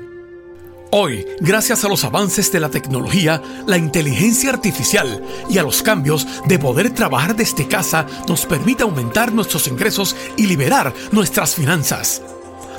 Hoy, 0.90 1.26
gracias 1.40 1.84
a 1.84 1.88
los 1.88 2.02
avances 2.04 2.50
de 2.50 2.60
la 2.60 2.70
tecnología, 2.70 3.42
la 3.66 3.76
inteligencia 3.76 4.48
artificial 4.48 5.22
y 5.50 5.58
a 5.58 5.62
los 5.62 5.82
cambios 5.82 6.26
de 6.46 6.58
poder 6.58 6.94
trabajar 6.94 7.36
desde 7.36 7.68
casa, 7.68 8.06
nos 8.26 8.46
permite 8.46 8.84
aumentar 8.84 9.30
nuestros 9.30 9.68
ingresos 9.68 10.16
y 10.38 10.46
liberar 10.46 10.94
nuestras 11.12 11.54
finanzas. 11.54 12.22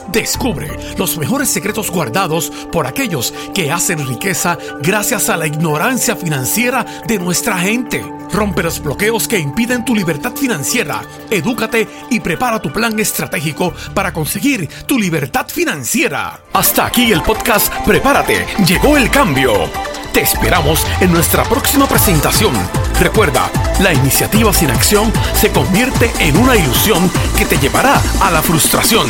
Descubre 0.07 0.69
los 0.97 1.17
mejores 1.17 1.49
secretos 1.49 1.91
guardados 1.91 2.51
por 2.71 2.87
aquellos 2.87 3.33
que 3.53 3.71
hacen 3.71 4.07
riqueza 4.07 4.57
gracias 4.81 5.29
a 5.29 5.37
la 5.37 5.47
ignorancia 5.47 6.15
financiera 6.15 6.85
de 7.07 7.19
nuestra 7.19 7.57
gente. 7.57 8.03
Rompe 8.31 8.63
los 8.63 8.79
bloqueos 8.79 9.27
que 9.27 9.39
impiden 9.39 9.85
tu 9.85 9.95
libertad 9.95 10.33
financiera. 10.35 11.01
Edúcate 11.29 11.87
y 12.09 12.19
prepara 12.19 12.61
tu 12.61 12.71
plan 12.71 12.99
estratégico 12.99 13.73
para 13.93 14.13
conseguir 14.13 14.69
tu 14.85 14.99
libertad 14.99 15.47
financiera. 15.47 16.39
Hasta 16.53 16.85
aquí 16.85 17.11
el 17.11 17.21
podcast 17.21 17.73
Prepárate. 17.85 18.45
Llegó 18.65 18.97
el 18.97 19.09
cambio. 19.09 19.69
Te 20.13 20.21
esperamos 20.21 20.85
en 21.01 21.11
nuestra 21.11 21.43
próxima 21.43 21.87
presentación. 21.87 22.53
Recuerda, 22.99 23.49
la 23.79 23.93
iniciativa 23.93 24.51
sin 24.53 24.71
acción 24.71 25.11
se 25.33 25.51
convierte 25.51 26.11
en 26.19 26.35
una 26.37 26.55
ilusión 26.55 27.09
que 27.37 27.45
te 27.45 27.57
llevará 27.57 28.01
a 28.19 28.31
la 28.31 28.41
frustración. 28.41 29.07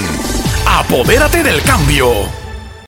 Apodérate 0.65 1.43
del 1.43 1.61
cambio. 1.61 2.48